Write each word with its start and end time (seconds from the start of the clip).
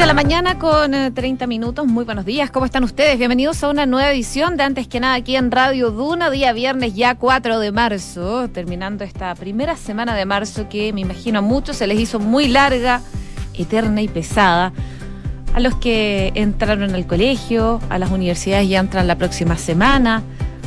de 0.00 0.06
la 0.06 0.14
mañana 0.14 0.58
con 0.58 0.92
30 1.12 1.44
eh, 1.44 1.46
minutos. 1.46 1.86
Muy 1.86 2.06
buenos 2.06 2.24
días. 2.24 2.50
¿Cómo 2.50 2.64
están 2.64 2.84
ustedes? 2.84 3.18
Bienvenidos 3.18 3.62
a 3.62 3.68
una 3.68 3.84
nueva 3.84 4.10
edición 4.10 4.56
de 4.56 4.62
Antes 4.62 4.88
que 4.88 4.98
nada 4.98 5.12
aquí 5.12 5.36
en 5.36 5.50
Radio 5.50 5.90
Duna, 5.90 6.30
día 6.30 6.54
viernes 6.54 6.94
ya 6.94 7.16
4 7.16 7.58
de 7.58 7.70
marzo, 7.70 8.48
terminando 8.48 9.04
esta 9.04 9.34
primera 9.34 9.76
semana 9.76 10.14
de 10.14 10.24
marzo 10.24 10.70
que 10.70 10.94
me 10.94 11.02
imagino 11.02 11.40
a 11.40 11.42
muchos 11.42 11.76
se 11.76 11.86
les 11.86 12.00
hizo 12.00 12.18
muy 12.18 12.48
larga, 12.48 13.02
eterna 13.52 14.00
y 14.00 14.08
pesada. 14.08 14.72
A 15.52 15.60
los 15.60 15.74
que 15.74 16.32
entraron 16.34 16.94
al 16.94 17.06
colegio, 17.06 17.78
a 17.90 17.98
las 17.98 18.10
universidades 18.10 18.70
ya 18.70 18.80
entran 18.80 19.06
la 19.06 19.18
próxima 19.18 19.58
semana, 19.58 20.22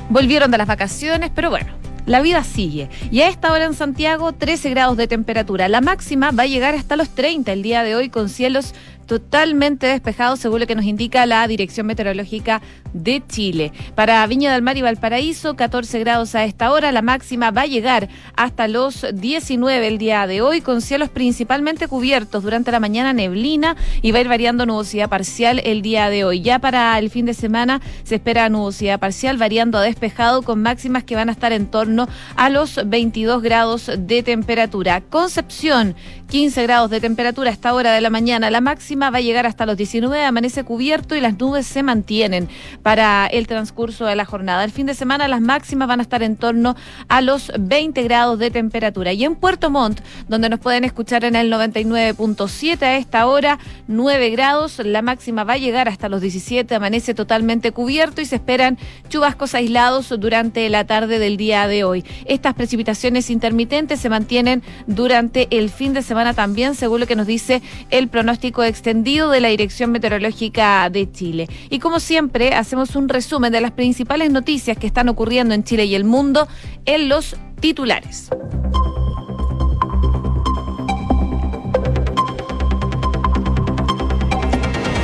volvieron 0.10 0.52
de 0.52 0.60
las 0.60 0.68
vacaciones, 0.68 1.32
pero 1.34 1.50
bueno, 1.50 1.72
la 2.06 2.22
vida 2.22 2.44
sigue. 2.44 2.90
Y 3.12 3.22
a 3.22 3.30
esta 3.30 3.52
hora 3.52 3.66
en 3.66 3.74
Santiago, 3.74 4.34
13 4.34 4.70
grados 4.70 4.98
de 4.98 5.08
temperatura. 5.08 5.70
La 5.70 5.82
máxima 5.82 6.32
va 6.32 6.44
a 6.44 6.48
llegar 6.48 6.76
hasta 6.76 6.98
los 6.98 7.10
30 7.10 7.52
el 7.52 7.64
día 7.64 7.84
de 7.84 7.96
hoy 7.96 8.10
con 8.10 8.30
cielos 8.30 8.76
totalmente 9.06 9.88
despejado, 9.88 10.36
según 10.36 10.60
lo 10.60 10.68
que 10.68 10.76
nos 10.76 10.86
indica 10.86 11.26
la 11.26 11.48
Dirección 11.48 11.88
Meteorológica 11.88 12.62
de 12.94 13.24
Chile. 13.28 13.72
Para 13.96 14.26
Viña 14.28 14.54
del 14.54 14.62
Mar 14.62 14.78
y 14.78 14.82
Valparaíso, 14.82 15.56
14 15.56 16.00
grados 16.00 16.36
a 16.36 16.46
esta 16.46 16.72
hora. 16.72 16.92
La 16.92 17.02
máxima 17.02 17.52
va 17.52 17.62
a 17.62 17.66
llegar 17.66 18.10
hasta 18.36 18.68
los 18.68 19.06
19 19.14 19.88
el 19.88 19.98
día 19.98 20.26
de 20.28 20.42
hoy, 20.42 20.62
con 20.62 20.82
cielos 20.82 21.10
principalmente 21.10 21.88
cubiertos. 21.88 22.44
Durante 22.44 22.72
la 22.72 22.80
mañana 22.80 23.14
neblina 23.14 23.76
y 24.02 24.12
va 24.12 24.20
a 24.20 24.22
ir 24.22 24.28
variando 24.28 24.66
nubosidad 24.66 25.10
parcial 25.10 25.62
el 25.64 25.82
día 25.82 26.10
de 26.10 26.24
hoy. 26.24 26.42
Ya 26.42 26.60
para 26.60 26.98
el 27.00 27.10
fin 27.10 27.26
de 27.26 27.34
semana 27.34 27.82
se 28.04 28.16
espera 28.16 28.50
nubosidad 28.50 29.00
parcial, 29.00 29.38
variando 29.38 29.78
a 29.78 29.82
despejado, 29.82 30.44
con 30.44 30.62
máximas 30.62 31.04
que 31.04 31.16
van 31.16 31.30
a 31.30 31.34
estar 31.34 31.52
en 31.52 31.68
torno 31.68 32.08
a 32.36 32.50
los 32.50 32.80
22 32.86 33.42
grados 33.42 33.92
de 33.98 34.24
temperatura. 34.24 35.02
Concepción, 35.02 35.96
15 36.30 36.64
grados 36.64 36.90
de 36.90 37.02
temperatura 37.02 37.50
a 37.50 37.54
esta 37.54 37.74
hora 37.74 37.94
de 37.94 38.02
la 38.02 38.10
mañana. 38.10 38.52
La 38.52 38.62
máxima 38.62 38.93
va 39.02 39.18
a 39.18 39.22
llegar 39.22 39.46
hasta 39.46 39.66
los 39.66 39.78
19, 39.78 40.24
amanece 40.24 40.64
cubierto 40.64 41.16
y 41.16 41.22
las 41.22 41.38
nubes 41.40 41.66
se 41.66 41.84
mantienen 41.84 42.48
para 42.82 43.28
el 43.28 43.48
transcurso 43.48 44.06
de 44.06 44.16
la 44.16 44.26
jornada. 44.26 44.64
El 44.64 44.72
fin 44.72 44.86
de 44.86 44.94
semana 44.94 45.28
las 45.28 45.42
máximas 45.42 45.88
van 45.88 46.00
a 46.00 46.04
estar 46.04 46.24
en 46.24 46.36
torno 46.36 46.76
a 47.08 47.22
los 47.22 47.52
20 47.58 48.02
grados 48.04 48.40
de 48.40 48.52
temperatura. 48.52 49.14
Y 49.14 49.24
en 49.24 49.36
Puerto 49.36 49.70
Montt, 49.70 50.02
donde 50.28 50.50
nos 50.50 50.60
pueden 50.60 50.84
escuchar 50.84 51.26
en 51.26 51.36
el 51.36 51.52
99.7 51.52 52.82
a 52.84 52.98
esta 52.98 53.28
hora, 53.28 53.60
9 53.88 54.30
grados. 54.30 54.80
La 54.80 55.02
máxima 55.02 55.44
va 55.44 55.54
a 55.54 55.58
llegar 55.58 55.88
hasta 55.90 56.10
los 56.10 56.22
17, 56.22 56.74
amanece 56.76 57.14
totalmente 57.14 57.72
cubierto 57.72 58.22
y 58.22 58.26
se 58.26 58.36
esperan 58.36 58.78
chubascos 59.10 59.56
aislados 59.56 60.10
durante 60.20 60.70
la 60.70 60.86
tarde 60.86 61.20
del 61.20 61.38
día 61.38 61.68
de 61.68 61.84
hoy. 61.84 62.06
Estas 62.26 62.54
precipitaciones 62.54 63.30
intermitentes 63.30 64.00
se 64.00 64.10
mantienen 64.10 64.64
durante 64.88 65.48
el 65.52 65.70
fin 65.70 65.94
de 65.94 66.02
semana 66.02 66.34
también, 66.34 66.76
según 66.76 67.00
lo 67.00 67.08
que 67.08 67.16
nos 67.16 67.28
dice 67.28 67.62
el 67.90 68.08
pronóstico 68.08 68.64
extendido 68.84 69.30
de 69.30 69.40
la 69.40 69.48
Dirección 69.48 69.94
Meteorológica 69.94 70.90
de 70.90 71.10
Chile. 71.10 71.48
Y 71.70 71.80
como 71.80 72.02
siempre, 72.02 72.54
hacemos 72.54 72.98
un 72.98 73.08
resumen 73.08 73.54
de 73.54 73.62
las 73.62 73.72
principales 73.72 74.30
noticias 74.30 74.78
que 74.78 74.88
están 74.88 75.08
ocurriendo 75.08 75.54
en 75.54 75.64
Chile 75.64 75.86
y 75.86 75.96
el 75.96 76.04
mundo 76.04 76.50
en 76.86 77.08
los 77.08 77.38
titulares. 77.62 78.30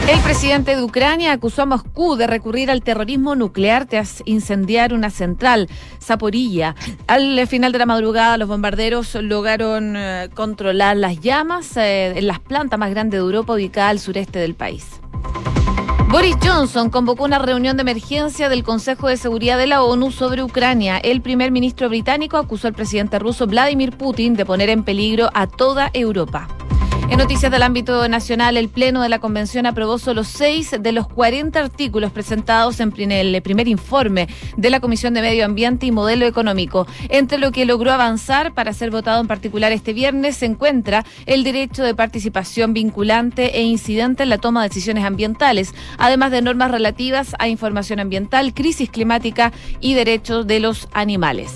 El 0.10 0.20
presidente 0.22 0.76
de 0.76 0.82
Ucrania 0.82 1.34
acusó 1.34 1.62
a 1.62 1.66
Moscú 1.68 2.16
de 2.16 2.26
recurrir 2.26 2.72
al 2.72 2.82
terrorismo 2.82 3.36
nuclear 3.36 3.86
tras 3.86 4.24
incendiar 4.26 4.92
una 4.92 5.12
central, 5.12 5.70
Zaporilla. 6.02 6.74
Al 7.06 7.46
final 7.46 7.72
de 7.72 7.78
la 7.78 7.86
madrugada, 7.86 8.36
los 8.38 8.48
bombarderos 8.48 9.14
lograron 9.14 9.96
eh, 9.96 10.30
controlar 10.34 10.98
las 10.98 11.20
llamas 11.20 11.78
eh, 11.78 12.18
en 12.18 12.26
las 12.26 12.40
plantas 12.40 12.80
más 12.80 12.90
grandes 12.90 13.20
de 13.20 13.24
Europa 13.24 13.54
ubicada 13.54 13.90
al 13.90 14.00
sureste 14.00 14.40
del 14.40 14.56
país. 14.56 15.00
Boris 16.10 16.38
Johnson 16.44 16.90
convocó 16.90 17.26
una 17.26 17.38
reunión 17.38 17.78
de 17.78 17.82
emergencia 17.82 18.50
del 18.50 18.64
Consejo 18.64 19.10
de 19.10 19.18
Seguridad 19.18 19.60
de 19.60 19.68
la 19.68 19.84
ONU 19.84 20.10
sobre 20.10 20.42
Ucrania. 20.42 20.98
El 20.98 21.22
primer 21.22 21.52
ministro 21.52 21.88
británico 21.88 22.38
acusó 22.38 22.68
al 22.68 22.74
presidente 22.74 23.20
ruso 23.20 23.46
Vladimir 23.46 23.96
Putin 23.96 24.34
de 24.34 24.44
poner 24.44 24.70
en 24.70 24.84
peligro 24.84 25.30
a 25.36 25.46
toda 25.46 25.92
Europa. 25.94 26.48
En 27.10 27.18
noticias 27.18 27.52
del 27.52 27.64
ámbito 27.64 28.08
nacional, 28.08 28.56
el 28.56 28.70
Pleno 28.70 29.02
de 29.02 29.10
la 29.10 29.18
Convención 29.18 29.66
aprobó 29.66 29.98
solo 29.98 30.24
seis 30.24 30.76
de 30.80 30.92
los 30.92 31.08
40 31.08 31.60
artículos 31.60 32.12
presentados 32.12 32.80
en 32.80 33.12
el 33.12 33.42
primer 33.42 33.68
informe 33.68 34.28
de 34.58 34.70
la 34.70 34.80
Comisión 34.80 35.16
de 35.16 35.22
Medio 35.22 35.44
Ambiente 35.44 35.88
y 35.88 35.92
Modelo 35.92 36.28
Económico. 36.28 36.86
Entre 37.10 37.40
lo 37.40 37.52
que 37.52 37.66
logró 37.66 37.92
avanzar 37.92 38.54
para 38.54 38.74
ser 38.74 38.92
votado 38.92 39.22
en 39.22 39.28
particular 39.28 39.72
este 39.72 39.92
viernes 39.92 40.38
se 40.38 40.46
encuentra 40.46 41.04
el 41.26 41.44
derecho 41.44 41.84
de 41.84 41.96
participación 41.96 42.74
vinculante 42.74 43.58
e 43.58 43.64
incidente 43.64 44.22
en 44.22 44.30
la 44.30 44.38
toma 44.38 44.62
de 44.62 44.70
decisiones 44.70 45.04
ambientales, 45.04 45.74
además 45.98 46.30
de 46.30 46.44
normas 46.44 46.70
relativas 46.70 47.36
a 47.40 47.48
información 47.48 48.00
ambiental, 48.00 48.54
crisis 48.54 48.92
climática 48.92 49.52
y 49.80 49.96
derechos 49.96 50.46
de 50.46 50.60
los 50.60 50.88
animales. 50.94 51.54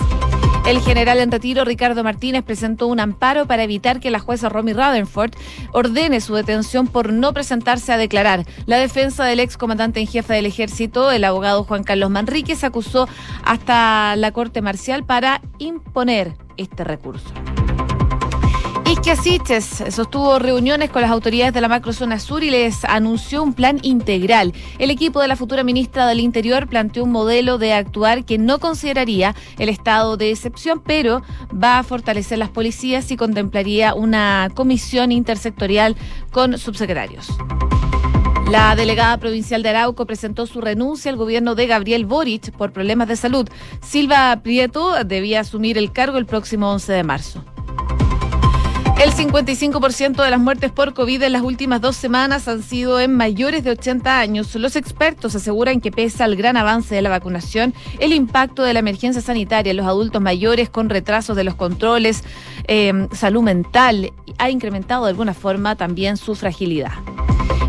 El 0.66 0.80
general 0.80 1.20
en 1.20 1.30
retiro, 1.30 1.66
Ricardo 1.66 2.06
Martínez, 2.06 2.42
presentó 2.44 2.88
un 2.88 3.02
amparo 3.02 3.46
para 3.46 3.64
evitar 3.64 4.00
que 4.00 4.10
la 4.10 4.20
jueza 4.20 4.48
Romy 4.48 4.72
Rutherford 4.72 5.34
ordene 5.74 6.22
su 6.22 6.36
detención 6.36 6.88
por 6.88 7.12
no 7.12 7.34
presentarse 7.34 7.92
a 7.92 7.98
declarar. 7.98 8.46
La 8.66 8.78
defensa 8.78 9.26
del 9.26 9.42
ex 9.42 9.58
comandante 9.58 10.00
en 10.00 10.08
jefe 10.08 10.34
del 10.34 10.46
ejército, 10.46 11.12
el 11.12 11.26
abogado 11.26 11.66
Juan 11.66 11.84
Carlos 11.84 12.10
Manríquez, 12.10 12.64
acusó 12.64 13.10
hasta 13.44 14.16
la 14.16 14.32
Corte 14.32 14.62
Marcial 14.62 15.04
para 15.04 15.42
imponer 15.60 16.34
este 16.56 16.86
recurso. 16.86 17.34
Siches 19.24 19.84
sostuvo 19.90 20.40
reuniones 20.40 20.90
con 20.90 21.02
las 21.02 21.12
autoridades 21.12 21.54
de 21.54 21.62
la 21.62 21.68
macrozona 21.68 22.20
sur 22.20 22.44
y 22.44 22.50
les 22.50 22.84
anunció 22.84 23.42
un 23.42 23.54
plan 23.54 23.80
integral. 23.82 24.54
El 24.80 24.92
equipo 24.92 25.22
de 25.22 25.28
la 25.28 25.36
futura 25.36 25.64
ministra 25.64 26.08
del 26.08 26.20
Interior 26.20 26.68
planteó 26.68 27.04
un 27.04 27.12
modelo 27.12 27.58
de 27.58 27.74
actuar 27.74 28.26
que 28.26 28.38
no 28.38 28.60
consideraría 28.60 29.36
el 29.60 29.70
estado 29.70 30.18
de 30.18 30.32
excepción, 30.32 30.82
pero 30.86 31.22
va 31.52 31.80
a 31.80 31.84
fortalecer 31.84 32.38
las 32.38 32.50
policías 32.50 33.12
y 33.12 33.18
contemplaría 33.18 33.94
una 33.94 34.50
comisión 34.54 35.12
intersectorial 35.12 35.96
con 36.32 36.58
subsecretarios. 36.58 37.30
La 38.52 38.76
delegada 38.76 39.18
provincial 39.18 39.64
de 39.64 39.70
Arauco 39.70 40.06
presentó 40.06 40.48
su 40.48 40.60
renuncia 40.60 41.12
al 41.12 41.18
gobierno 41.18 41.56
de 41.56 41.68
Gabriel 41.68 42.06
Boric 42.06 42.52
por 42.52 42.74
problemas 42.74 43.08
de 43.08 43.16
salud. 43.16 43.48
Silva 43.82 44.42
Prieto 44.44 45.04
debía 45.04 45.42
asumir 45.42 45.78
el 45.78 45.92
cargo 45.92 46.18
el 46.18 46.26
próximo 46.26 46.72
11 46.72 46.94
de 46.94 47.04
marzo. 47.04 47.53
El 49.00 49.12
55% 49.12 50.24
de 50.24 50.30
las 50.30 50.40
muertes 50.40 50.72
por 50.72 50.94
COVID 50.94 51.24
en 51.24 51.34
las 51.34 51.42
últimas 51.42 51.82
dos 51.82 51.96
semanas 51.96 52.48
han 52.48 52.64
sido 52.64 53.00
en 53.02 53.14
mayores 53.16 53.64
de 53.64 53.72
80 53.72 54.20
años. 54.20 54.56
Los 54.56 54.76
expertos 54.76 55.36
aseguran 55.36 55.82
que 55.82 55.92
pese 55.92 56.24
al 56.24 56.36
gran 56.36 56.56
avance 56.56 56.96
de 56.96 57.02
la 57.02 57.10
vacunación, 57.10 57.74
el 58.00 58.14
impacto 58.14 58.64
de 58.64 58.72
la 58.72 58.80
emergencia 58.80 59.22
sanitaria 59.22 59.72
en 59.72 59.78
los 59.78 59.88
adultos 59.88 60.22
mayores 60.22 60.70
con 60.70 60.90
retrasos 60.90 61.36
de 61.36 61.44
los 61.44 61.56
controles, 61.56 62.24
em, 62.68 63.10
salud 63.12 63.42
mental, 63.42 64.14
ha 64.38 64.50
incrementado 64.50 65.04
de 65.04 65.10
alguna 65.10 65.34
forma 65.34 65.76
también 65.76 66.16
su 66.16 66.36
fragilidad. 66.36 66.94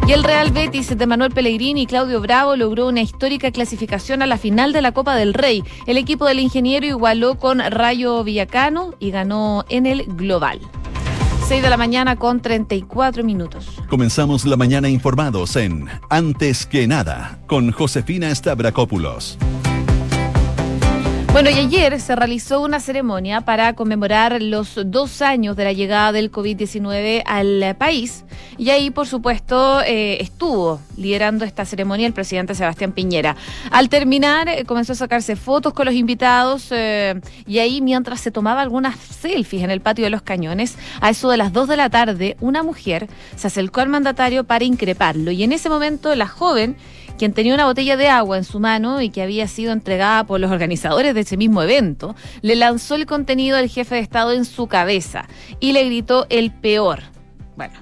Y 0.07 0.13
el 0.13 0.23
Real 0.23 0.53
Betis 0.53 0.97
de 0.97 1.07
Manuel 1.07 1.33
Pellegrini 1.33 1.83
y 1.83 1.87
Claudio 1.87 2.21
Bravo 2.21 2.57
logró 2.57 2.87
una 2.87 3.01
histórica 3.01 3.51
clasificación 3.51 4.21
a 4.21 4.27
la 4.27 4.37
final 4.37 4.75
de 4.75 4.83
la 4.83 4.93
Copa 4.93 5.17
del 5.17 5.33
Rey. 5.33 5.65
El 5.87 5.97
equipo 5.97 6.27
del 6.27 6.41
ingeniero 6.41 6.87
igualó 6.87 7.39
con 7.39 7.59
Rayo 7.59 8.23
Villacano 8.23 8.95
y 9.01 9.11
ganó 9.11 9.65
en 9.71 9.87
el 9.87 10.05
global. 10.05 10.61
6 11.47 11.63
de 11.63 11.69
la 11.69 11.77
mañana 11.77 12.17
con 12.17 12.41
34 12.41 13.23
minutos. 13.23 13.67
Comenzamos 13.91 14.47
la 14.47 14.57
mañana 14.57 14.89
informados 14.89 15.57
en 15.57 15.89
Antes 16.09 16.65
que 16.65 16.87
nada 16.87 17.39
con 17.47 17.71
Josefina 17.71 18.35
Stavrakopoulos. 18.35 19.37
Bueno, 21.35 21.51
y 21.51 21.55
ayer 21.55 22.01
se 22.01 22.15
realizó 22.15 22.61
una 22.61 22.79
ceremonia 22.79 23.41
para 23.41 23.73
conmemorar 23.73 24.41
los 24.41 24.79
dos 24.87 25.21
años 25.21 25.57
de 25.57 25.65
la 25.65 25.73
llegada 25.73 26.13
del 26.13 26.31
COVID-19 26.31 27.25
al 27.27 27.75
país. 27.77 28.25
Y 28.57 28.71
ahí, 28.71 28.91
por 28.91 29.09
supuesto, 29.09 29.81
eh, 29.81 30.23
estuvo 30.23 30.79
liderando 30.97 31.45
esta 31.45 31.65
ceremonia 31.65 32.07
el 32.07 32.13
presidente 32.13 32.55
Sebastián 32.55 32.93
Piñera. 32.93 33.35
Al 33.73 33.89
terminar, 33.89 34.49
eh, 34.49 34.65
comenzó 34.65 34.93
a 34.93 34.95
sacarse 34.95 35.35
fotos 35.35 35.73
con 35.73 35.87
los 35.87 35.97
invitados 35.97 36.69
eh, 36.71 37.21
y 37.49 37.59
ahí, 37.59 37.81
mientras 37.81 38.21
se 38.21 38.31
tomaba 38.31 38.63
algunas 38.63 38.97
selfies 38.97 39.65
en 39.65 39.73
el 39.73 39.81
patio 39.81 40.05
de 40.05 40.11
los 40.11 40.23
cañones, 40.23 40.77
a 41.01 41.11
eso 41.11 41.29
de 41.31 41.37
las 41.37 41.53
dos 41.53 41.67
de 41.67 41.77
la 41.77 41.91
tarde, 41.91 42.37
una 42.41 42.63
mujer 42.63 43.09
se 43.35 43.49
acercó 43.49 43.81
al 43.81 43.89
mandatario 43.89 44.45
para 44.45 44.65
increparlo. 44.65 45.33
Y 45.33 45.43
en 45.43 45.51
ese 45.51 45.69
momento, 45.69 46.15
la 46.15 46.29
joven 46.29 46.77
quien 47.19 47.33
tenía 47.33 47.55
una 47.55 47.67
botella 47.67 47.97
de 47.97 48.09
agua 48.09 48.37
en 48.37 48.45
su 48.45 48.61
mano 48.61 49.01
y 49.01 49.11
que 49.11 49.23
había 49.23 49.47
sido 49.49 49.73
entregada 49.73 50.25
por 50.25 50.41
los 50.41 50.51
organizadores 50.51 51.15
de 51.15 51.21
ese 51.21 51.37
mismo 51.37 51.63
evento, 51.63 52.15
le 52.43 52.57
lanzó 52.57 52.95
el 52.95 53.07
contenido 53.07 53.57
del 53.57 53.69
jefe 53.69 53.97
de 53.97 54.01
Estado 54.01 54.33
en 54.33 54.45
su 54.45 54.67
cabeza 54.67 55.29
y 55.61 55.73
le 55.73 55.85
gritó 55.85 56.27
el 56.31 56.51
peor. 56.51 57.01
Bueno, 57.57 57.75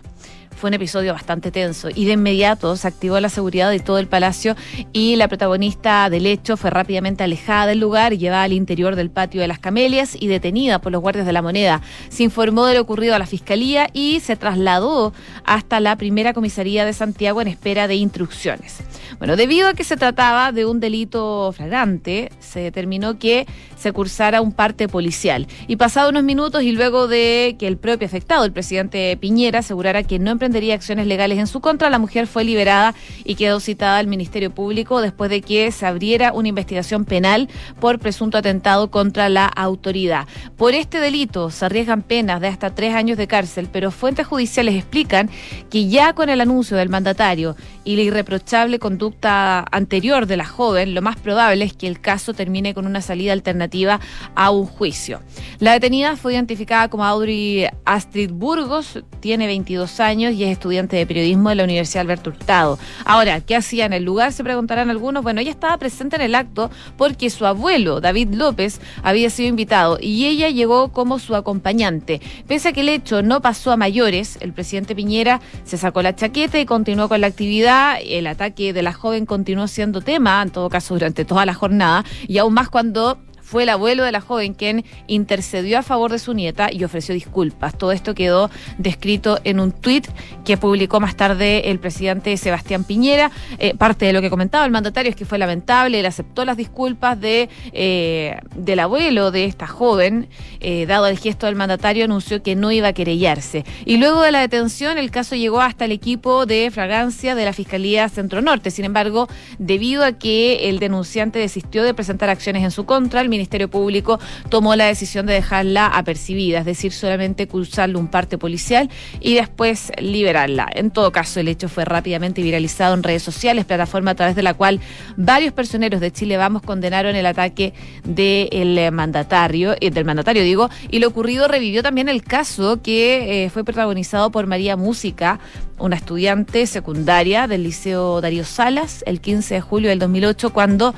fue 0.63 0.69
un 0.69 0.75
episodio 0.75 1.13
bastante 1.13 1.51
tenso 1.51 1.89
y 1.93 2.05
de 2.05 2.13
inmediato 2.13 2.77
se 2.77 2.87
activó 2.87 3.19
la 3.19 3.29
seguridad 3.29 3.69
de 3.69 3.81
todo 3.81 3.99
el 3.99 4.07
palacio 4.07 4.55
y 4.93 5.17
la 5.17 5.27
protagonista 5.27 6.09
del 6.09 6.25
hecho 6.25 6.57
fue 6.57 6.71
rápidamente 6.71 7.25
alejada 7.25 7.67
del 7.67 7.81
lugar 7.81 8.17
llevada 8.17 8.45
al 8.45 8.53
interior 8.53 8.95
del 8.95 9.11
patio 9.11 9.41
de 9.41 9.49
las 9.49 9.59
Camelias 9.59 10.17
y 10.17 10.29
detenida 10.29 10.79
por 10.79 10.93
los 10.93 11.03
guardias 11.03 11.27
de 11.27 11.33
la 11.33 11.43
moneda. 11.43 11.81
Se 12.11 12.23
informó 12.23 12.67
de 12.67 12.75
lo 12.75 12.83
ocurrido 12.83 13.17
a 13.17 13.19
la 13.19 13.27
fiscalía 13.27 13.89
y 13.93 14.21
se 14.21 14.37
trasladó 14.37 15.13
hasta 15.45 15.81
la 15.81 15.97
primera 15.97 16.33
comisaría 16.33 16.85
de 16.85 16.93
Santiago 16.93 17.43
en 17.43 17.49
espera 17.49 17.89
de 17.89 17.97
instrucciones. 17.97 18.85
Bueno, 19.19 19.37
debido 19.37 19.69
a 19.69 19.75
que 19.75 19.85
se 19.85 19.97
trataba 19.97 20.53
de 20.53 20.65
un 20.65 20.81
delito 20.81 21.53
flagrante, 21.53 22.31
se 22.39 22.61
determinó 22.61 23.19
que 23.19 23.47
se 23.77 23.93
cursara 23.93 24.41
un 24.41 24.53
parte 24.53 24.89
policial. 24.89 25.47
Y 25.67 25.77
pasado 25.77 26.11
unos 26.11 26.23
minutos 26.23 26.63
y 26.63 26.73
luego 26.73 27.09
de 27.09 27.57
que 27.59 27.67
el 27.67 27.77
propio 27.77 28.07
afectado, 28.07 28.45
el 28.45 28.53
presidente 28.53 29.17
Piñera, 29.17 29.59
asegurara 29.61 30.03
que 30.03 30.19
no 30.19 30.31
emprendería 30.53 30.75
acciones 30.75 31.07
legales 31.07 31.39
en 31.39 31.47
su 31.47 31.61
contra, 31.63 31.89
la 31.89 31.99
mujer 31.99 32.27
fue 32.27 32.45
liberada 32.45 32.95
y 33.25 33.37
quedó 33.37 33.59
citada 33.59 33.97
al 33.97 34.07
Ministerio 34.07 34.51
Público 34.51 35.01
después 35.01 35.31
de 35.31 35.41
que 35.41 35.73
se 35.73 35.87
abriera 35.87 36.35
una 36.35 36.49
investigación 36.49 37.07
penal 37.07 37.49
por 37.81 37.99
presunto 37.99 38.37
atentado 38.37 38.91
contra 38.91 39.31
la 39.31 39.47
autoridad. 39.47 40.27
Por 40.59 40.75
este 40.75 41.01
delito 41.01 41.49
se 41.49 41.65
arriesgan 41.65 42.03
penas 42.03 42.43
de 42.43 42.49
hasta 42.49 42.75
tres 42.75 42.95
años 42.95 43.17
de 43.17 43.29
cárcel, 43.29 43.71
pero 43.73 43.91
fuentes 43.91 44.27
judiciales 44.27 44.75
explican 44.75 45.31
que 45.71 45.89
ya 45.89 46.13
con 46.13 46.29
el 46.29 46.43
anuncio 46.43 46.77
del 46.77 46.91
mandatario 46.91 47.57
y 47.85 47.97
la 47.97 48.03
irreprochable 48.03 48.79
conducta 48.79 49.65
anterior 49.73 50.27
de 50.27 50.37
la 50.37 50.45
joven, 50.45 50.95
lo 50.95 51.01
más 51.01 51.17
probable 51.17 51.65
es 51.65 51.73
que 51.73 51.87
el 51.87 52.03
caso 52.03 52.35
termine 52.35 52.75
con 52.75 52.87
una 52.87 53.01
salida 53.01 53.33
alternativa 53.33 54.01
a 54.35 54.51
un 54.51 54.67
juicio. 54.67 55.23
La 55.61 55.73
detenida 55.73 56.17
fue 56.17 56.35
identificada 56.35 56.89
como 56.89 57.07
Audrey 57.07 57.69
Astrid 57.87 58.33
Burgos, 58.33 59.03
tiene 59.21 59.47
22 59.47 59.99
años 60.01 60.35
y 60.35 60.42
es 60.45 60.53
estudiante 60.53 60.97
de 60.97 61.07
periodismo 61.07 61.49
de 61.49 61.57
la 61.57 61.65
Universidad 61.65 62.03
Alberto 62.03 62.31
Hurtado. 62.31 62.79
Ahora, 63.05 63.41
¿qué 63.41 63.57
hacía 63.57 63.87
en 63.87 63.93
el 63.93 64.05
lugar? 64.05 64.33
Se 64.33 64.45
preguntarán 64.45 64.91
algunos. 64.91 65.23
Bueno, 65.23 65.41
ella 65.41 65.51
estaba 65.51 65.77
presente 65.79 66.17
en 66.17 66.23
el 66.23 66.35
acto 66.35 66.71
porque 66.97 67.31
su 67.31 67.47
abuelo, 67.47 68.01
David 68.01 68.35
López, 68.35 68.81
había 69.03 69.31
sido 69.31 69.49
invitado 69.49 69.99
y 70.01 70.27
ella 70.27 70.51
llegó 70.51 70.93
como 70.93 71.19
su 71.19 71.35
acompañante. 71.37 72.21
Pese 72.47 72.69
a 72.69 72.73
que 72.73 72.81
el 72.81 72.89
hecho 72.89 73.23
no 73.23 73.41
pasó 73.41 73.73
a 73.73 73.77
mayores, 73.77 74.39
el 74.41 74.53
presidente 74.53 74.95
Piñera 74.95 75.41
se 75.65 75.79
sacó 75.79 76.03
la 76.03 76.15
chaqueta 76.15 76.59
y 76.59 76.67
continuó 76.67 77.09
con 77.09 77.21
la 77.21 77.27
actividad 77.29 77.99
el 78.03 78.27
ataque 78.27 78.73
de 78.73 78.83
la 78.83 78.93
joven 78.93 79.27
continuó 79.27 79.69
siendo 79.69 80.01
tema, 80.01 80.43
en 80.43 80.51
todo 80.51 80.69
caso 80.69 80.95
durante 80.95 81.25
toda 81.25 81.47
la 81.47 81.55
jornada, 81.55 82.05
y 82.27 82.39
aún 82.39 82.55
más 82.55 82.69
cuando 82.69 83.19
fue 83.53 83.65
el 83.65 83.69
abuelo 83.69 84.05
de 84.05 84.13
la 84.13 84.23
joven 84.23 84.55
quien 84.55 84.83
intercedió 85.09 85.79
a 85.79 85.83
favor 85.83 86.11
de 86.11 86.19
su 86.19 86.33
nieta 86.33 86.73
y 86.73 86.85
ofreció 86.85 87.15
disculpas. 87.15 87.77
Todo 87.77 87.93
esto 87.93 88.15
quedó 88.15 88.51
descrito 88.79 89.41
en 89.45 89.61
un 89.61 89.73
tuit 89.73 90.09
que 90.47 90.57
publicó 90.57 91.01
más 91.01 91.17
tarde 91.17 91.71
el 91.71 91.79
presidente 91.79 92.35
Sebastián 92.39 92.85
Piñera. 92.85 93.31
Eh, 93.59 93.75
parte 93.75 94.07
de 94.07 94.15
lo 94.15 94.23
que 94.23 94.31
comentaba 94.31 94.65
el 94.65 94.71
mandatario 94.71 95.11
es 95.11 95.17
que 95.17 95.27
fue 95.27 95.37
lamentable, 95.37 96.01
él 96.01 96.07
aceptó 96.07 96.47
las 96.47 96.57
disculpas 96.57 97.19
eh, 97.21 98.39
del 98.57 98.81
abuelo 98.81 99.31
de 99.31 99.45
esta 99.45 99.67
joven, 99.67 100.31
eh, 100.61 100.87
dado 100.87 101.07
el 101.07 101.19
gesto 101.19 101.45
del 101.45 101.55
mandatario, 101.55 102.07
anunció 102.07 102.43
que 102.43 102.55
no 102.55 102.73
iba 102.73 102.89
a 102.89 102.93
querellarse. 102.95 103.67
Y 103.85 103.99
luego 103.99 104.23
de 104.23 104.33
la 104.33 104.41
detención, 104.41 104.97
el 104.97 105.11
caso 105.11 105.37
llegó 105.37 105.61
hasta 105.61 105.85
el 105.85 105.93
equipo 105.93 106.47
de 106.47 106.71
fragancia 106.71 107.35
de 107.35 107.45
la 107.45 107.53
Fiscalía 107.53 108.09
Centro 108.09 108.41
Norte. 108.41 108.71
Sin 108.71 108.87
embargo, 108.87 109.29
debido 109.59 110.07
a 110.07 110.13
que 110.13 110.71
el 110.71 110.79
denunciante 110.79 111.39
desistió 111.39 111.83
de 111.83 111.93
presentar 111.93 112.31
acciones 112.31 112.65
en 112.65 112.71
su 112.71 112.87
contra, 112.87 113.21
el 113.21 113.29
Ministerio 113.43 113.69
Público 113.69 114.21
tomó 114.49 114.77
la 114.77 114.87
decisión 114.87 115.27
de 115.27 115.35
dejarla 115.35 115.87
apercibida, 115.87 116.61
es 116.61 116.65
decir, 116.65 116.93
solamente 116.93 117.49
cursarle 117.49 117.97
un 117.97 118.07
parte 118.07 118.39
policial 118.39 118.89
y 119.21 119.35
después 119.35 119.91
liberarla. 119.99 120.69
En 120.73 120.93
todo 120.93 121.11
caso, 121.11 121.41
el 121.41 121.49
hecho 121.49 121.69
fue 121.69 121.85
rápidamente 121.85 122.41
viralizado 122.41 122.95
en 122.95 123.03
redes 123.03 123.25
sociales, 123.25 123.65
plataforma 123.65 124.13
a 124.13 124.15
través 124.15 124.37
de 124.37 124.45
la 124.45 124.55
cual 124.55 124.81
varios 125.17 125.53
personeros 125.53 126.01
de 126.01 126.13
Chile 126.13 126.37
Vamos 126.37 126.63
condenaron 126.63 127.17
el 127.17 127.27
ataque 127.27 127.75
del 128.05 128.93
mandatario, 128.93 129.75
eh, 129.81 129.91
del 129.91 130.05
mandatario 130.05 130.45
digo, 130.45 130.71
y 130.89 131.01
lo 131.01 131.09
ocurrido 131.09 131.49
revivió 131.49 131.83
también 131.83 132.09
el 132.09 132.23
caso 132.23 132.81
que 132.81 133.45
eh, 133.45 133.51
fue 133.51 133.65
protagonizado 133.65 134.31
por 134.31 134.47
María 134.47 134.77
Música, 134.77 135.41
una 135.79 135.97
estudiante 135.97 136.67
secundaria 136.69 137.49
del 137.49 137.65
Liceo 137.65 138.21
Darío 138.21 138.45
Salas, 138.45 139.03
el 139.05 139.21
15 139.21 139.55
de 139.55 139.61
julio 139.61 139.91
del 139.91 139.99
2008, 139.99 140.53
cuando 140.53 140.95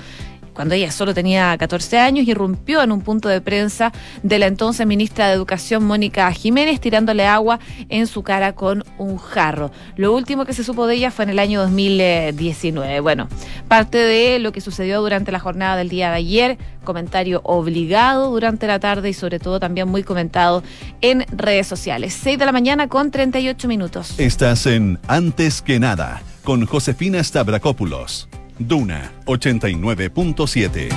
cuando 0.55 0.75
ella 0.75 0.91
solo 0.91 1.13
tenía 1.13 1.57
14 1.59 1.99
años, 1.99 2.27
irrumpió 2.27 2.83
en 2.83 2.93
un 2.93 3.01
punto 3.01 3.29
de 3.29 3.41
prensa 3.41 3.93
de 4.23 4.39
la 4.39 4.47
entonces 4.47 4.87
ministra 4.87 5.29
de 5.29 5.35
Educación, 5.35 5.85
Mónica 5.85 6.31
Jiménez, 6.33 6.81
tirándole 6.81 7.27
agua 7.27 7.59
en 7.89 8.07
su 8.07 8.23
cara 8.23 8.55
con 8.55 8.85
un 8.99 9.19
jarro. 9.19 9.71
Lo 9.97 10.15
último 10.15 10.45
que 10.45 10.53
se 10.53 10.65
supo 10.65 10.87
de 10.87 10.95
ella 10.95 11.11
fue 11.11 11.25
en 11.25 11.31
el 11.31 11.39
año 11.39 11.61
2019. 11.61 13.01
Bueno, 13.01 13.29
parte 13.69 13.99
de 13.99 14.39
lo 14.39 14.53
que 14.53 14.61
sucedió 14.61 15.01
durante 15.01 15.33
la 15.33 15.41
jornada 15.41 15.77
del 15.77 15.89
día 15.89 16.11
de 16.11 16.17
ayer, 16.17 16.59
comentario 16.85 17.41
obligado 17.45 18.31
durante 18.31 18.67
la 18.67 18.79
tarde 18.79 19.09
y 19.09 19.15
sobre 19.15 19.39
todo 19.39 19.59
también 19.59 19.89
muy 19.89 20.03
comentado 20.03 20.63
en 21.01 21.27
redes 21.37 21.67
sociales. 21.67 22.15
6 22.23 22.39
de 22.39 22.47
la 22.47 22.53
mañana 22.53 22.89
con 22.89 23.11
38 23.11 23.69
minutos. 23.69 24.15
Estás 24.19 24.67
en 24.67 24.99
Antes 25.09 25.63
que 25.63 25.81
nada 25.81 26.23
con 26.45 26.67
Josefina 26.67 27.23
Stavrakopoulos. 27.25 28.29
Duna 28.59 29.11
89.7. 29.27 30.89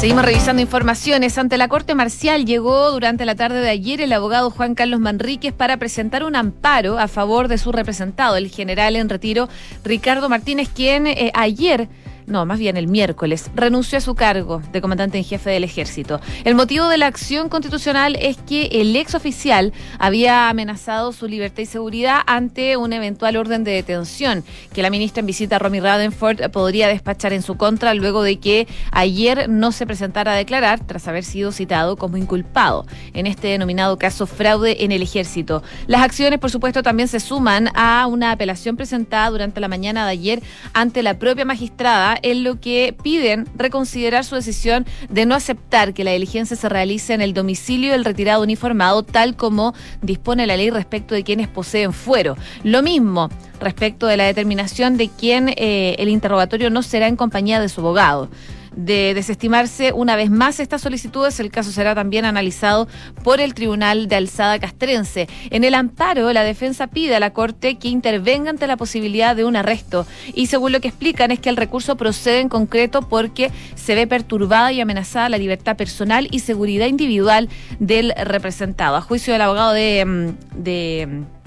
Seguimos 0.00 0.24
revisando 0.24 0.62
informaciones. 0.62 1.36
Ante 1.36 1.58
la 1.58 1.68
Corte 1.68 1.94
Marcial 1.94 2.46
llegó 2.46 2.90
durante 2.90 3.26
la 3.26 3.34
tarde 3.34 3.60
de 3.60 3.68
ayer 3.68 4.00
el 4.00 4.14
abogado 4.14 4.50
Juan 4.50 4.74
Carlos 4.74 4.98
Manríquez 4.98 5.52
para 5.52 5.76
presentar 5.76 6.24
un 6.24 6.36
amparo 6.36 6.98
a 6.98 7.06
favor 7.06 7.48
de 7.48 7.58
su 7.58 7.70
representado, 7.70 8.36
el 8.36 8.48
general 8.48 8.96
en 8.96 9.10
retiro 9.10 9.50
Ricardo 9.84 10.30
Martínez, 10.30 10.70
quien 10.74 11.06
eh, 11.06 11.30
ayer 11.34 11.90
no, 12.30 12.46
más 12.46 12.58
bien 12.58 12.76
el 12.76 12.88
miércoles, 12.88 13.50
renunció 13.54 13.98
a 13.98 14.00
su 14.00 14.14
cargo 14.14 14.62
de 14.72 14.80
comandante 14.80 15.18
en 15.18 15.24
jefe 15.24 15.50
del 15.50 15.64
ejército. 15.64 16.20
El 16.44 16.54
motivo 16.54 16.88
de 16.88 16.96
la 16.96 17.06
acción 17.06 17.48
constitucional 17.48 18.16
es 18.20 18.36
que 18.38 18.66
el 18.66 18.94
ex 18.96 19.14
oficial 19.14 19.72
había 19.98 20.48
amenazado 20.48 21.12
su 21.12 21.26
libertad 21.26 21.62
y 21.62 21.66
seguridad 21.66 22.20
ante 22.26 22.76
un 22.76 22.92
eventual 22.92 23.36
orden 23.36 23.64
de 23.64 23.72
detención 23.72 24.44
que 24.72 24.82
la 24.82 24.90
ministra 24.90 25.20
en 25.20 25.26
visita, 25.26 25.58
Romy 25.58 25.80
Radenford, 25.80 26.50
podría 26.50 26.88
despachar 26.88 27.32
en 27.32 27.42
su 27.42 27.56
contra 27.56 27.94
luego 27.94 28.22
de 28.22 28.38
que 28.38 28.68
ayer 28.92 29.48
no 29.48 29.72
se 29.72 29.86
presentara 29.86 30.32
a 30.32 30.36
declarar 30.36 30.80
tras 30.86 31.08
haber 31.08 31.24
sido 31.24 31.52
citado 31.52 31.96
como 31.96 32.16
inculpado 32.16 32.86
en 33.14 33.26
este 33.26 33.48
denominado 33.48 33.98
caso 33.98 34.26
fraude 34.26 34.84
en 34.84 34.92
el 34.92 35.02
ejército. 35.02 35.62
Las 35.86 36.02
acciones, 36.02 36.38
por 36.38 36.50
supuesto, 36.50 36.82
también 36.82 37.08
se 37.08 37.20
suman 37.20 37.68
a 37.74 38.06
una 38.06 38.32
apelación 38.32 38.76
presentada 38.76 39.30
durante 39.30 39.60
la 39.60 39.68
mañana 39.68 40.04
de 40.04 40.12
ayer 40.12 40.42
ante 40.72 41.02
la 41.02 41.18
propia 41.18 41.44
magistrada 41.44 42.18
en 42.22 42.44
lo 42.44 42.60
que 42.60 42.94
piden 43.02 43.46
reconsiderar 43.54 44.24
su 44.24 44.34
decisión 44.34 44.86
de 45.08 45.26
no 45.26 45.34
aceptar 45.34 45.94
que 45.94 46.04
la 46.04 46.12
diligencia 46.12 46.56
se 46.56 46.68
realice 46.68 47.14
en 47.14 47.20
el 47.20 47.34
domicilio 47.34 47.92
del 47.92 48.04
retirado 48.04 48.42
uniformado, 48.42 49.02
tal 49.02 49.36
como 49.36 49.74
dispone 50.02 50.46
la 50.46 50.56
ley 50.56 50.70
respecto 50.70 51.14
de 51.14 51.24
quienes 51.24 51.48
poseen 51.48 51.92
fuero. 51.92 52.36
Lo 52.64 52.82
mismo 52.82 53.28
respecto 53.60 54.06
de 54.06 54.16
la 54.16 54.24
determinación 54.24 54.96
de 54.96 55.08
quien 55.08 55.50
eh, 55.56 55.96
el 55.98 56.08
interrogatorio 56.08 56.70
no 56.70 56.82
será 56.82 57.08
en 57.08 57.16
compañía 57.16 57.60
de 57.60 57.68
su 57.68 57.80
abogado 57.80 58.28
de 58.76 59.14
desestimarse 59.14 59.92
una 59.92 60.16
vez 60.16 60.30
más 60.30 60.60
estas 60.60 60.82
solicitudes, 60.82 61.40
el 61.40 61.50
caso 61.50 61.72
será 61.72 61.94
también 61.94 62.24
analizado 62.24 62.88
por 63.22 63.40
el 63.40 63.54
Tribunal 63.54 64.08
de 64.08 64.16
Alzada 64.16 64.58
Castrense. 64.58 65.28
En 65.50 65.64
el 65.64 65.74
amparo, 65.74 66.32
la 66.32 66.44
defensa 66.44 66.86
pide 66.86 67.16
a 67.16 67.20
la 67.20 67.32
Corte 67.32 67.76
que 67.76 67.88
intervenga 67.88 68.50
ante 68.50 68.66
la 68.66 68.76
posibilidad 68.76 69.34
de 69.34 69.44
un 69.44 69.56
arresto 69.56 70.06
y 70.34 70.46
según 70.46 70.72
lo 70.72 70.80
que 70.80 70.88
explican 70.88 71.30
es 71.30 71.40
que 71.40 71.48
el 71.48 71.56
recurso 71.56 71.96
procede 71.96 72.40
en 72.40 72.48
concreto 72.48 73.02
porque 73.02 73.50
se 73.74 73.94
ve 73.94 74.06
perturbada 74.06 74.72
y 74.72 74.80
amenazada 74.80 75.28
la 75.28 75.38
libertad 75.38 75.76
personal 75.76 76.28
y 76.30 76.40
seguridad 76.40 76.86
individual 76.86 77.48
del 77.78 78.12
representado. 78.16 78.96
A 78.96 79.00
juicio 79.00 79.32
del 79.32 79.42
abogado 79.42 79.72
de, 79.72 80.04
mm, 80.04 80.62
de 80.62 81.08
mm, 81.08 81.39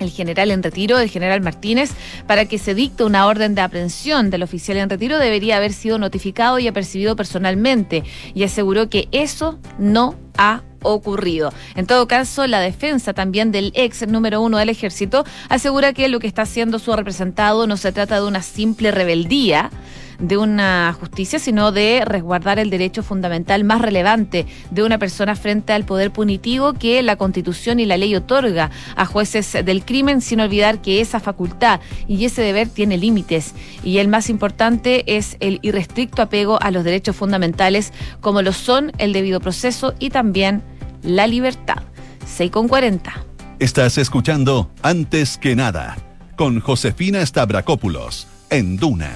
el 0.00 0.10
general 0.10 0.50
en 0.50 0.62
retiro, 0.62 0.98
el 0.98 1.08
general 1.08 1.40
Martínez, 1.40 1.92
para 2.26 2.46
que 2.46 2.58
se 2.58 2.74
dicte 2.74 3.04
una 3.04 3.26
orden 3.26 3.54
de 3.54 3.60
aprehensión 3.60 4.30
del 4.30 4.42
oficial 4.42 4.78
en 4.78 4.90
retiro 4.90 5.18
debería 5.18 5.58
haber 5.58 5.72
sido 5.72 5.98
notificado 5.98 6.58
y 6.58 6.66
apercibido 6.66 7.14
personalmente 7.14 8.02
y 8.34 8.42
aseguró 8.42 8.88
que 8.88 9.08
eso 9.12 9.58
no 9.78 10.16
ha 10.36 10.62
ocurrido. 10.82 11.52
En 11.76 11.86
todo 11.86 12.08
caso, 12.08 12.46
la 12.46 12.60
defensa 12.60 13.12
también 13.12 13.52
del 13.52 13.72
ex 13.74 14.06
número 14.08 14.40
uno 14.40 14.58
del 14.58 14.70
ejército 14.70 15.24
asegura 15.48 15.92
que 15.92 16.08
lo 16.08 16.18
que 16.18 16.26
está 16.26 16.42
haciendo 16.42 16.78
su 16.78 16.94
representado 16.94 17.66
no 17.66 17.76
se 17.76 17.92
trata 17.92 18.20
de 18.20 18.26
una 18.26 18.42
simple 18.42 18.90
rebeldía, 18.90 19.70
de 20.20 20.36
una 20.36 20.94
justicia, 20.98 21.38
sino 21.38 21.72
de 21.72 22.02
resguardar 22.04 22.58
el 22.58 22.70
derecho 22.70 23.02
fundamental 23.02 23.64
más 23.64 23.80
relevante 23.80 24.46
de 24.70 24.82
una 24.82 24.98
persona 24.98 25.34
frente 25.34 25.72
al 25.72 25.84
poder 25.84 26.10
punitivo 26.10 26.74
que 26.74 27.02
la 27.02 27.16
Constitución 27.16 27.80
y 27.80 27.86
la 27.86 27.96
ley 27.96 28.14
otorga 28.14 28.70
a 28.96 29.06
jueces 29.06 29.52
del 29.64 29.84
crimen, 29.84 30.20
sin 30.20 30.40
olvidar 30.40 30.80
que 30.82 31.00
esa 31.00 31.20
facultad 31.20 31.80
y 32.06 32.24
ese 32.24 32.42
deber 32.42 32.68
tiene 32.68 32.98
límites. 32.98 33.54
Y 33.82 33.98
el 33.98 34.08
más 34.08 34.30
importante 34.30 35.16
es 35.16 35.36
el 35.40 35.58
irrestricto 35.62 36.22
apego 36.22 36.60
a 36.62 36.70
los 36.70 36.84
derechos 36.84 37.16
fundamentales, 37.16 37.92
como 38.20 38.42
lo 38.42 38.52
son 38.52 38.92
el 38.98 39.12
debido 39.12 39.40
proceso 39.40 39.94
y 39.98 40.10
también 40.10 40.62
la 41.02 41.26
libertad. 41.26 41.82
6 42.26 42.50
con 42.50 42.68
40. 42.68 43.12
Estás 43.58 43.98
escuchando 43.98 44.70
Antes 44.82 45.36
que 45.36 45.54
nada 45.56 45.96
con 46.36 46.60
Josefina 46.60 47.24
Stavrakopoulos 47.24 48.26
en 48.48 48.78
Duna. 48.78 49.10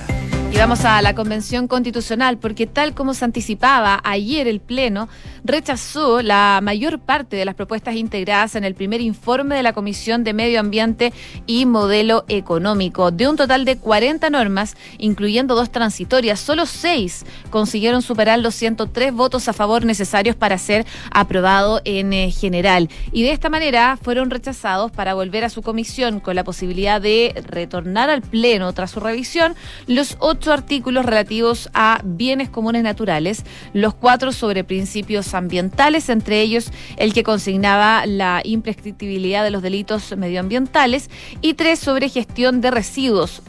Y 0.55 0.57
vamos 0.57 0.85
a 0.85 1.03
la 1.03 1.17
Convención 1.17 1.67
Constitucional, 1.67 2.39
porque 2.39 2.69
tal 2.69 2.95
como 2.95 3.13
se 3.13 3.25
anticipaba 3.25 4.01
ayer 4.05 4.47
el 4.47 4.61
Pleno, 4.61 5.09
rechazó 5.43 6.23
la 6.23 6.61
mayor 6.63 7.01
parte 7.01 7.35
de 7.37 7.45
las 7.45 7.57
propuestas 7.57 7.97
integradas 7.97 8.55
en 8.55 8.63
el 8.63 8.77
primer 8.77 9.01
informe 9.01 9.57
de 9.57 9.65
la 9.65 9.73
Comisión 9.73 10.23
de 10.23 10.33
Medio 10.33 10.61
Ambiente 10.61 11.13
y 11.49 11.67
Modelo 11.67 12.25
Económico. 12.29 13.11
De 13.11 13.27
un 13.27 13.35
total 13.35 13.65
de 13.65 13.79
40 13.79 14.31
normas, 14.31 14.77
incluyendo 14.99 15.57
dos 15.57 15.73
transitorias, 15.73 16.39
solo 16.39 16.67
seis 16.67 17.27
consiguieron 17.51 18.01
superar 18.01 18.39
los 18.39 18.55
103 18.55 19.13
votos 19.13 19.49
a 19.49 19.55
favor 19.55 19.85
necesarios 19.85 20.37
para 20.37 20.57
ser 20.59 20.87
aprobado 21.11 21.83
en 21.85 22.13
eh, 22.13 22.31
general. 22.31 22.89
Y 23.11 23.25
de 23.25 23.33
esta 23.33 23.51
manera 23.51 23.99
fueron 24.01 24.31
rechazados 24.31 24.93
para 24.93 25.15
volver 25.15 25.43
a 25.43 25.51
su 25.51 25.63
comisión 25.63 26.21
con 26.21 26.37
la 26.37 26.45
posibilidad 26.45 27.01
de 27.01 27.43
retornar 27.49 28.09
al 28.09 28.23
Pleno 28.23 28.73
tras 28.73 28.93
su 28.93 29.01
revisión 29.01 29.57
los 29.89 30.17
ocho 30.21 30.44
artículos 30.53 31.05
relativos 31.05 31.71
a 31.75 32.01
bienes 32.05 32.49
comunes 32.49 32.83
naturales, 32.83 33.45
los 33.73 33.95
cuatro 33.95 34.33
sobre 34.33 34.65
principios 34.65 35.35
ambientales, 35.35 36.09
entre 36.09 36.41
ellos 36.41 36.71
el 36.97 37.13
que 37.13 37.23
consignaba 37.23 38.07
la 38.07 38.41
imprescriptibilidad 38.45 39.45
de 39.45 39.51
los 39.51 39.63
delitos 39.63 40.17
medioambientales, 40.17 41.11
y 41.41 41.55
tres 41.55 41.79
sobre 41.79 42.09
gestión 42.09 42.61
de 42.61 42.71
residuos 42.71 43.43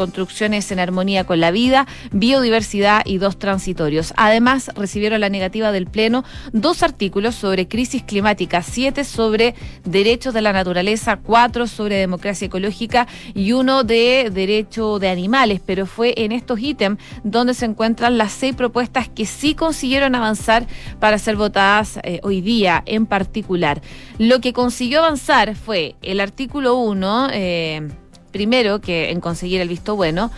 construcciones 0.00 0.72
en 0.72 0.80
armonía 0.80 1.24
con 1.24 1.40
la 1.40 1.50
vida, 1.50 1.86
biodiversidad 2.10 3.02
y 3.04 3.18
dos 3.18 3.38
transitorios. 3.38 4.14
Además, 4.16 4.70
recibieron 4.74 5.20
la 5.20 5.28
negativa 5.28 5.72
del 5.72 5.86
Pleno 5.86 6.24
dos 6.54 6.82
artículos 6.82 7.34
sobre 7.34 7.68
crisis 7.68 8.02
climática, 8.02 8.62
siete 8.62 9.04
sobre 9.04 9.54
derechos 9.84 10.32
de 10.32 10.40
la 10.40 10.54
naturaleza, 10.54 11.18
cuatro 11.18 11.66
sobre 11.66 11.96
democracia 11.96 12.46
ecológica 12.46 13.08
y 13.34 13.52
uno 13.52 13.84
de 13.84 14.30
derecho 14.32 14.98
de 14.98 15.10
animales. 15.10 15.60
Pero 15.66 15.84
fue 15.84 16.14
en 16.16 16.32
estos 16.32 16.58
ítems 16.60 16.98
donde 17.22 17.52
se 17.52 17.66
encuentran 17.66 18.16
las 18.16 18.32
seis 18.32 18.54
propuestas 18.54 19.06
que 19.10 19.26
sí 19.26 19.54
consiguieron 19.54 20.14
avanzar 20.14 20.66
para 20.98 21.18
ser 21.18 21.36
votadas 21.36 21.98
eh, 22.04 22.20
hoy 22.22 22.40
día 22.40 22.82
en 22.86 23.04
particular. 23.04 23.82
Lo 24.16 24.40
que 24.40 24.54
consiguió 24.54 25.00
avanzar 25.00 25.56
fue 25.56 25.96
el 26.00 26.20
artículo 26.20 26.76
1. 26.76 27.28
Eh, 27.34 27.88
primero 28.30 28.80
que 28.80 29.10
en 29.10 29.20
conseguir 29.20 29.60
el 29.60 29.68
visto 29.68 29.96
bueno, 29.96 30.30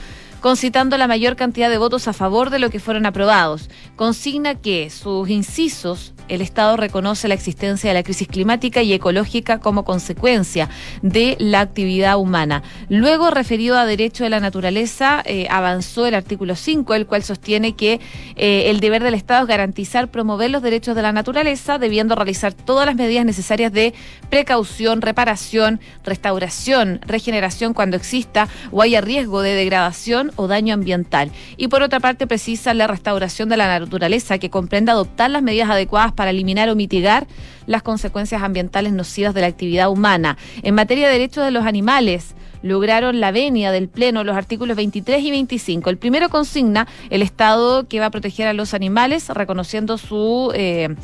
concitando 0.43 0.99
la 0.99 1.07
mayor 1.07 1.37
cantidad 1.37 1.71
de 1.71 1.79
votos 1.79 2.09
a 2.09 2.13
favor 2.13 2.51
de 2.51 2.59
lo 2.59 2.69
que 2.69 2.81
fueron 2.81 3.07
aprobados. 3.07 3.71
Consigna 3.97 4.57
que 4.57 4.91
sus 4.91 5.31
incisos 5.31 6.13
el 6.29 6.41
Estado 6.41 6.77
reconoce 6.77 7.29
la 7.29 7.35
existencia 7.35 7.91
de 7.91 7.95
la 7.95 8.03
crisis 8.03 8.27
climática 8.27 8.83
y 8.83 8.93
ecológica 8.93 9.59
como 9.59 9.85
consecuencia 9.85 10.69
de 11.03 11.37
la 11.39 11.61
actividad 11.61 12.17
humana. 12.17 12.63
Luego, 12.89 13.31
referido 13.31 13.77
a 13.77 13.87
derecho 13.87 14.25
de 14.25 14.31
la 14.31 14.41
naturaleza, 14.41 15.23
eh, 15.27 15.47
avanzó 15.51 16.07
el 16.07 16.15
artículo 16.15 16.57
5, 16.57 16.95
el 16.95 17.07
cual 17.07 17.23
sostiene 17.23 17.77
que 17.77 18.01
eh, 18.37 18.71
el 18.71 18.81
deber 18.81 19.03
del 19.03 19.15
Estado 19.15 19.43
es 19.43 19.49
garantizar, 19.49 20.11
promover 20.11 20.51
los 20.51 20.63
derechos 20.63 20.97
de 20.97 21.03
la 21.03 21.13
naturaleza, 21.13 21.79
debiendo 21.79 22.15
realizar 22.15 22.53
todas 22.53 22.87
las 22.87 22.97
medidas 22.97 23.27
necesarias 23.27 23.73
de 23.73 23.93
precaución, 24.31 25.03
reparación, 25.03 25.81
restauración, 26.03 27.01
regeneración 27.07 27.75
cuando 27.75 27.97
exista 27.97 28.49
o 28.71 28.83
haya 28.83 29.01
riesgo 29.01 29.43
de 29.43 29.55
degradación 29.55 30.32
o 30.37 30.47
daño 30.47 30.75
ambiental. 30.75 31.31
Y 31.57 31.69
por 31.69 31.83
otra 31.83 32.01
parte, 32.01 32.27
precisa 32.27 32.75
la 32.75 32.87
restauración 32.87 33.49
de 33.49 33.57
la 33.57 33.79
naturaleza, 33.79 34.39
que 34.39 34.51
comprende 34.51 34.93
adoptar 34.93 35.31
las 35.31 35.43
medidas 35.43 35.71
adecuadas 35.71 36.13
para 36.13 36.31
eliminar 36.31 36.69
o 36.69 36.75
mitigar 36.75 37.27
las 37.67 37.83
consecuencias 37.83 38.43
ambientales 38.43 38.93
nocivas 38.93 39.35
de 39.35 39.41
la 39.43 39.47
actividad 39.47 39.91
humana. 39.91 40.37
En 40.63 40.75
materia 40.75 41.07
de 41.07 41.15
derechos 41.15 41.45
de 41.45 41.51
los 41.51 41.67
animales, 41.67 42.35
lograron 42.63 43.21
la 43.21 43.33
venia 43.33 43.73
del 43.73 43.89
Pleno 43.89 44.25
los 44.25 44.37
artículos 44.37 44.77
23 44.77 45.23
y 45.23 45.31
25. 45.31 45.91
El 45.91 45.99
primero 45.99 46.29
consigna 46.29 46.87
el 47.11 47.23
Estado 47.23 47.87
que 47.89 48.01
va 48.01 48.07
a 48.07 48.11
proteger 48.11 48.47
a 48.49 48.53
los 48.53 48.75
animales, 48.75 49.29
reconociendo 49.29 49.99
su... 49.99 50.53
Eh, 50.55 50.95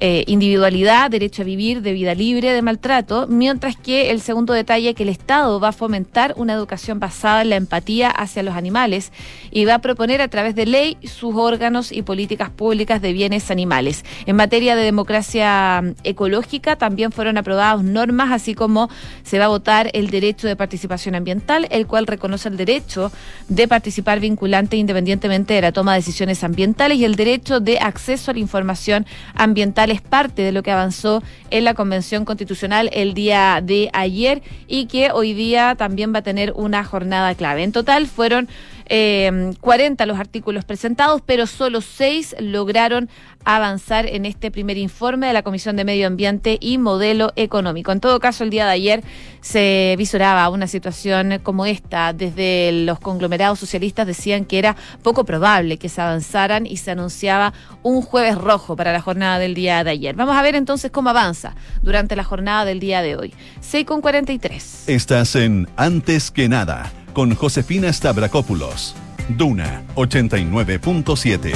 eh, 0.00 0.22
individualidad, 0.28 1.10
derecho 1.10 1.42
a 1.42 1.44
vivir 1.44 1.82
de 1.82 1.92
vida 1.92 2.14
libre 2.14 2.52
de 2.52 2.62
maltrato, 2.62 3.26
mientras 3.28 3.76
que 3.76 4.10
el 4.10 4.20
segundo 4.20 4.52
detalle 4.52 4.94
que 4.94 5.02
el 5.02 5.08
Estado 5.08 5.58
va 5.58 5.68
a 5.68 5.72
fomentar 5.72 6.34
una 6.36 6.52
educación 6.52 7.00
basada 7.00 7.42
en 7.42 7.50
la 7.50 7.56
empatía 7.56 8.08
hacia 8.08 8.44
los 8.44 8.54
animales 8.54 9.12
y 9.50 9.64
va 9.64 9.74
a 9.74 9.78
proponer 9.80 10.20
a 10.20 10.28
través 10.28 10.54
de 10.54 10.66
ley 10.66 10.98
sus 11.02 11.34
órganos 11.34 11.90
y 11.90 12.02
políticas 12.02 12.50
públicas 12.50 13.02
de 13.02 13.12
bienes 13.12 13.50
animales. 13.50 14.04
En 14.26 14.36
materia 14.36 14.76
de 14.76 14.84
democracia 14.84 15.82
mm, 15.82 15.94
ecológica 16.04 16.76
también 16.76 17.10
fueron 17.10 17.36
aprobadas 17.36 17.82
normas, 17.82 18.30
así 18.30 18.54
como 18.54 18.88
se 19.24 19.40
va 19.40 19.46
a 19.46 19.48
votar 19.48 19.90
el 19.94 20.10
derecho 20.10 20.46
de 20.46 20.54
participación 20.54 21.16
ambiental, 21.16 21.66
el 21.70 21.88
cual 21.88 22.06
reconoce 22.06 22.48
el 22.48 22.56
derecho 22.56 23.10
de 23.48 23.66
participar 23.66 24.20
vinculante 24.20 24.76
independientemente 24.76 25.54
de 25.54 25.62
la 25.62 25.72
toma 25.72 25.94
de 25.94 25.98
decisiones 25.98 26.44
ambientales 26.44 26.98
y 26.98 27.04
el 27.04 27.16
derecho 27.16 27.58
de 27.58 27.78
acceso 27.78 28.30
a 28.30 28.34
la 28.34 28.40
información 28.40 29.04
ambiental 29.34 29.87
es 29.90 30.00
parte 30.00 30.42
de 30.42 30.52
lo 30.52 30.62
que 30.62 30.70
avanzó 30.70 31.22
en 31.50 31.64
la 31.64 31.74
Convención 31.74 32.24
Constitucional 32.24 32.90
el 32.92 33.14
día 33.14 33.60
de 33.62 33.90
ayer 33.92 34.42
y 34.66 34.86
que 34.86 35.10
hoy 35.12 35.34
día 35.34 35.74
también 35.76 36.14
va 36.14 36.18
a 36.20 36.22
tener 36.22 36.52
una 36.56 36.84
jornada 36.84 37.34
clave. 37.34 37.62
En 37.62 37.72
total 37.72 38.06
fueron 38.06 38.48
eh, 38.88 39.52
40 39.60 40.06
los 40.06 40.18
artículos 40.18 40.64
presentados, 40.64 41.22
pero 41.24 41.46
solo 41.46 41.80
seis 41.80 42.34
lograron 42.40 43.08
avanzar 43.44 44.06
en 44.06 44.26
este 44.26 44.50
primer 44.50 44.76
informe 44.76 45.26
de 45.26 45.32
la 45.32 45.42
Comisión 45.42 45.76
de 45.76 45.84
Medio 45.84 46.06
Ambiente 46.06 46.58
y 46.60 46.78
Modelo 46.78 47.32
Económico. 47.36 47.92
En 47.92 48.00
todo 48.00 48.20
caso, 48.20 48.44
el 48.44 48.50
día 48.50 48.66
de 48.66 48.72
ayer 48.72 49.04
se 49.40 49.94
visoraba 49.96 50.48
una 50.50 50.66
situación 50.66 51.40
como 51.42 51.64
esta. 51.64 52.12
Desde 52.12 52.72
los 52.72 52.98
conglomerados 52.98 53.58
socialistas 53.58 54.06
decían 54.06 54.44
que 54.44 54.58
era 54.58 54.76
poco 55.02 55.24
probable 55.24 55.78
que 55.78 55.88
se 55.88 56.00
avanzaran 56.00 56.66
y 56.66 56.76
se 56.76 56.90
anunciaba 56.90 57.54
un 57.82 58.02
jueves 58.02 58.36
rojo 58.36 58.76
para 58.76 58.92
la 58.92 59.00
jornada 59.00 59.38
del 59.38 59.54
día 59.54 59.82
de 59.84 59.90
ayer. 59.90 60.14
Vamos 60.14 60.36
a 60.36 60.42
ver 60.42 60.54
entonces 60.54 60.90
cómo 60.90 61.10
avanza 61.10 61.54
durante 61.82 62.16
la 62.16 62.24
jornada 62.24 62.64
del 62.64 62.80
día 62.80 63.02
de 63.02 63.16
hoy. 63.16 63.34
6 63.60 63.86
con 63.86 64.00
43. 64.00 64.88
Estás 64.88 65.36
en 65.36 65.68
Antes 65.76 66.30
que 66.30 66.48
nada 66.48 66.92
con 67.12 67.34
Josefina 67.34 67.92
Stavrakopoulos. 67.92 68.94
Duna 69.28 69.82
89.7. 69.94 71.52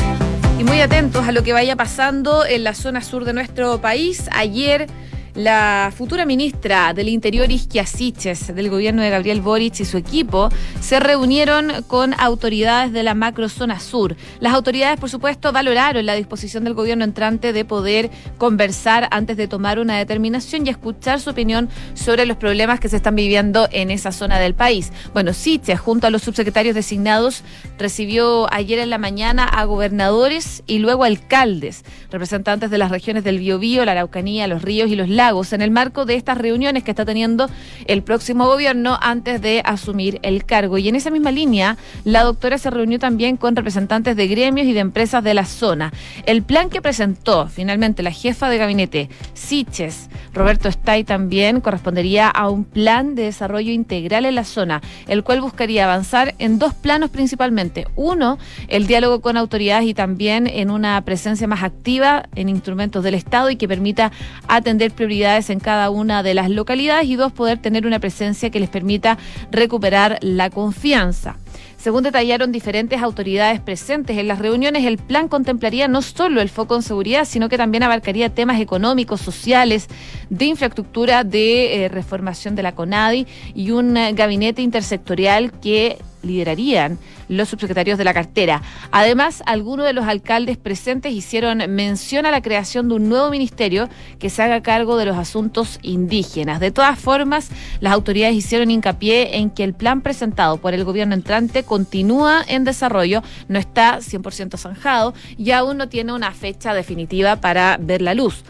Y 0.59 0.65
muy 0.65 0.81
atentos 0.81 1.27
a 1.27 1.33
lo 1.33 1.43
que 1.43 1.53
vaya 1.53 1.77
pasando 1.77 2.45
en 2.45 2.65
la 2.65 2.75
zona 2.75 3.01
sur 3.01 3.25
de 3.25 3.33
nuestro 3.33 3.81
país. 3.81 4.29
Ayer 4.33 4.87
la 5.35 5.93
futura 5.97 6.27
ministra 6.27 6.93
del 6.93 7.09
Interior, 7.09 7.51
Isquia 7.51 7.87
Siches, 7.87 8.55
del 8.55 8.69
gobierno 8.69 9.01
de 9.01 9.09
Gabriel 9.09 9.41
Boric 9.41 9.81
y 9.81 9.85
su 9.87 9.97
equipo, 9.97 10.51
se 10.81 11.01
reunieron 11.01 11.85
con 11.87 12.15
autoridades 12.21 12.93
de 12.93 13.03
la 13.03 13.15
macrozona 13.15 13.81
sur. 13.81 14.15
Las 14.41 14.53
autoridades, 14.53 15.01
por 15.01 15.09
supuesto, 15.09 15.51
valoraron 15.53 16.05
la 16.05 16.15
disposición 16.15 16.65
del 16.65 16.75
gobierno 16.75 17.05
entrante 17.05 17.55
de 17.55 17.65
poder 17.65 18.11
conversar 18.37 19.09
antes 19.11 19.39
de 19.39 19.49
tomar 19.49 19.79
una 19.79 19.97
determinación 19.97 20.67
y 20.67 20.71
escuchar 20.71 21.19
su 21.19 21.31
opinión 21.31 21.71
sobre 21.95 22.27
los 22.27 22.37
problemas 22.37 22.79
que 22.79 22.91
se 22.91 22.97
están 22.97 23.17
viviendo 23.17 23.69
en 23.73 23.91
esa 23.91 24.13
zona 24.13 24.39
del 24.39 24.55
país. 24.55 24.93
Bueno, 25.15 25.33
Siches, 25.33 25.81
junto 25.81 26.07
a 26.07 26.11
los 26.11 26.23
subsecretarios 26.23 26.75
designados, 26.75 27.43
recibió 27.79 28.53
ayer 28.53 28.79
en 28.81 28.91
la 28.91 28.99
mañana 28.99 29.45
a 29.45 29.65
gobernadores 29.65 30.63
y 30.67 30.79
luego 30.79 31.05
alcaldes, 31.05 31.85
representantes 32.11 32.71
de 32.71 32.79
las 32.79 32.91
regiones 32.91 33.25
del 33.25 33.39
Biobío, 33.39 33.85
la 33.87 33.93
Araucanía, 33.93 34.47
los 34.47 34.61
ríos 34.61 34.91
y 34.91 34.97
los 34.97 35.09
lagos 35.09 35.22
en 35.23 35.63
el 35.63 35.71
marco 35.71 36.05
de 36.05 36.17
estas 36.17 36.37
reuniones 36.37 36.83
que 36.83 36.91
está 36.91 37.05
teniendo 37.05 37.49
el 37.87 38.03
próximo 38.03 38.47
gobierno 38.47 38.99
antes 39.01 39.41
de 39.41 39.63
asumir 39.65 40.19
el 40.23 40.45
cargo. 40.45 40.79
Y 40.79 40.89
en 40.89 40.97
esa 40.97 41.11
misma 41.11 41.31
línea, 41.31 41.77
la 42.03 42.25
doctora 42.25 42.59
se 42.59 42.71
reunió 42.71 42.99
también 42.99 43.37
con 43.37 43.55
representantes 43.55 44.17
de 44.17 44.27
gremios 44.27 44.67
y 44.67 44.73
de 44.73 44.81
empresas 44.81 45.23
de 45.23 45.35
la 45.35 45.45
zona. 45.45 45.93
El 46.27 46.43
plan 46.43 46.71
que 46.71 46.83
presentó 46.83 47.47
finalmente 47.47 48.03
la 48.03 48.11
jefa 48.11 48.51
de 48.51 48.59
gabinete, 48.59 49.11
Siches, 49.33 50.11
Roberto 50.35 50.69
Stay 50.69 51.05
también, 51.05 51.61
correspondería 51.61 52.29
a 52.29 52.49
un 52.49 52.65
plan 52.65 53.15
de 53.15 53.23
desarrollo 53.23 53.71
integral 53.71 54.25
en 54.25 54.35
la 54.35 54.45
zona, 54.45 54.83
el 55.07 55.23
cual 55.23 55.41
buscaría 55.41 55.85
avanzar 55.85 56.35
en 56.41 56.59
dos 56.59 56.75
planos 56.75 57.11
principalmente. 57.11 57.87
Uno, 57.95 58.39
el 58.67 58.89
diálogo 58.89 59.21
con 59.21 59.37
autoridades 59.37 59.87
y 59.87 59.95
también 59.95 60.49
en 60.49 60.71
una 60.71 61.01
presencia 61.03 61.47
más 61.47 61.63
activa 61.63 62.25
en 62.35 62.49
instrumentos 62.49 63.05
del 63.05 63.15
Estado 63.15 63.51
y 63.51 63.57
que 63.57 63.69
permita 63.69 64.11
atender 64.49 64.91
prioridades 64.91 65.12
en 65.13 65.61
cada 65.61 65.91
una 65.91 66.23
de 66.23 66.33
las 66.33 66.49
localidades 66.49 67.07
y 67.07 67.17
dos, 67.17 67.33
poder 67.33 67.59
tener 67.59 67.87
una 67.87 67.99
presencia 67.99 68.49
que 68.51 68.61
les 68.61 68.71
permita 68.71 69.19
recuperar 69.51 70.19
la 70.23 70.49
confianza. 70.49 71.37
Según 71.77 72.03
detallaron 72.03 72.51
diferentes 72.51 73.03
autoridades 73.03 73.61
presentes 73.61 74.17
en 74.17 74.27
las 74.27 74.39
reuniones, 74.39 74.85
el 74.87 74.97
plan 74.97 75.29
contemplaría 75.29 75.87
no 75.87 76.01
solo 76.01 76.41
el 76.41 76.49
foco 76.49 76.77
en 76.77 76.83
seguridad, 76.83 77.27
sino 77.27 77.49
que 77.49 77.59
también 77.59 77.83
abarcaría 77.83 78.33
temas 78.33 78.61
económicos, 78.61 79.21
sociales, 79.21 79.89
de 80.31 80.47
infraestructura, 80.47 81.25
de 81.25 81.85
eh, 81.85 81.89
reformación 81.89 82.55
de 82.55 82.63
la 82.63 82.75
CONADI 82.75 83.27
y 83.55 83.73
un 83.73 83.97
eh, 83.97 84.13
gabinete 84.15 84.63
intersectorial 84.63 85.53
que 85.61 85.99
liderarían 86.23 86.99
los 87.37 87.49
subsecretarios 87.49 87.99
de 87.99 88.05
la 88.05 88.15
cartera. 88.15 88.63
Además, 88.91 89.43
algunos 89.47 89.87
de 89.87 89.93
los 89.93 90.07
alcaldes 90.07 90.57
presentes 90.57 91.13
hicieron 91.13 91.59
mención 91.69 92.27
a 92.27 92.31
la 92.31 92.43
creación 92.43 92.89
de 92.89 92.95
un 92.95 93.09
nuevo 93.09 93.31
ministerio 93.31 93.89
que 94.19 94.31
se 94.31 94.43
haga 94.43 94.63
cargo 94.63 94.97
de 94.97 95.07
los 95.07 95.17
asuntos 95.17 95.79
indígenas. 95.83 96.61
De 96.61 96.71
todas 96.71 96.99
formas, 96.99 97.51
las 97.81 97.93
autoridades 97.93 98.37
hicieron 98.37 98.71
hincapié 98.71 99.37
en 99.39 99.51
que 99.51 99.65
el 99.65 99.75
plan 99.75 100.01
presentado 100.01 100.59
por 100.59 100.75
el 100.75 100.85
gobierno 100.85 101.15
entrante 101.15 101.65
continúa 101.65 102.43
en 102.47 102.65
desarrollo, 102.65 103.23
no 103.49 103.59
está 103.59 103.99
100% 103.99 104.57
zanjado 104.59 105.15
y 105.37 105.51
aún 105.53 105.77
no 105.77 105.89
tiene 105.89 106.13
una 106.13 106.33
fecha 106.33 106.75
definitiva 106.75 107.37
para 107.37 107.79
ver 107.81 108.03
la 108.03 108.15
luz. 108.15 108.45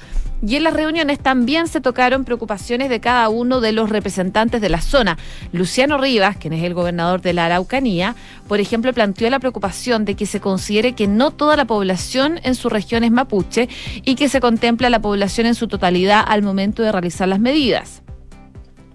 Y 0.44 0.56
en 0.56 0.64
las 0.64 0.74
reuniones 0.74 1.20
también 1.20 1.68
se 1.68 1.80
tocaron 1.80 2.24
preocupaciones 2.24 2.90
de 2.90 2.98
cada 2.98 3.28
uno 3.28 3.60
de 3.60 3.70
los 3.70 3.90
representantes 3.90 4.60
de 4.60 4.68
la 4.68 4.80
zona. 4.80 5.16
Luciano 5.52 5.98
Rivas, 5.98 6.36
quien 6.36 6.52
es 6.52 6.64
el 6.64 6.74
gobernador 6.74 7.22
de 7.22 7.32
la 7.32 7.46
Araucanía, 7.46 8.16
por 8.48 8.58
ejemplo, 8.58 8.92
planteó 8.92 9.30
la 9.30 9.38
preocupación 9.38 10.04
de 10.04 10.16
que 10.16 10.26
se 10.26 10.40
considere 10.40 10.94
que 10.94 11.06
no 11.06 11.30
toda 11.30 11.56
la 11.56 11.64
población 11.64 12.40
en 12.42 12.56
su 12.56 12.68
región 12.68 13.04
es 13.04 13.12
mapuche 13.12 13.68
y 14.04 14.16
que 14.16 14.28
se 14.28 14.40
contempla 14.40 14.90
la 14.90 15.00
población 15.00 15.46
en 15.46 15.54
su 15.54 15.68
totalidad 15.68 16.24
al 16.26 16.42
momento 16.42 16.82
de 16.82 16.90
realizar 16.90 17.28
las 17.28 17.38
medidas. 17.38 18.02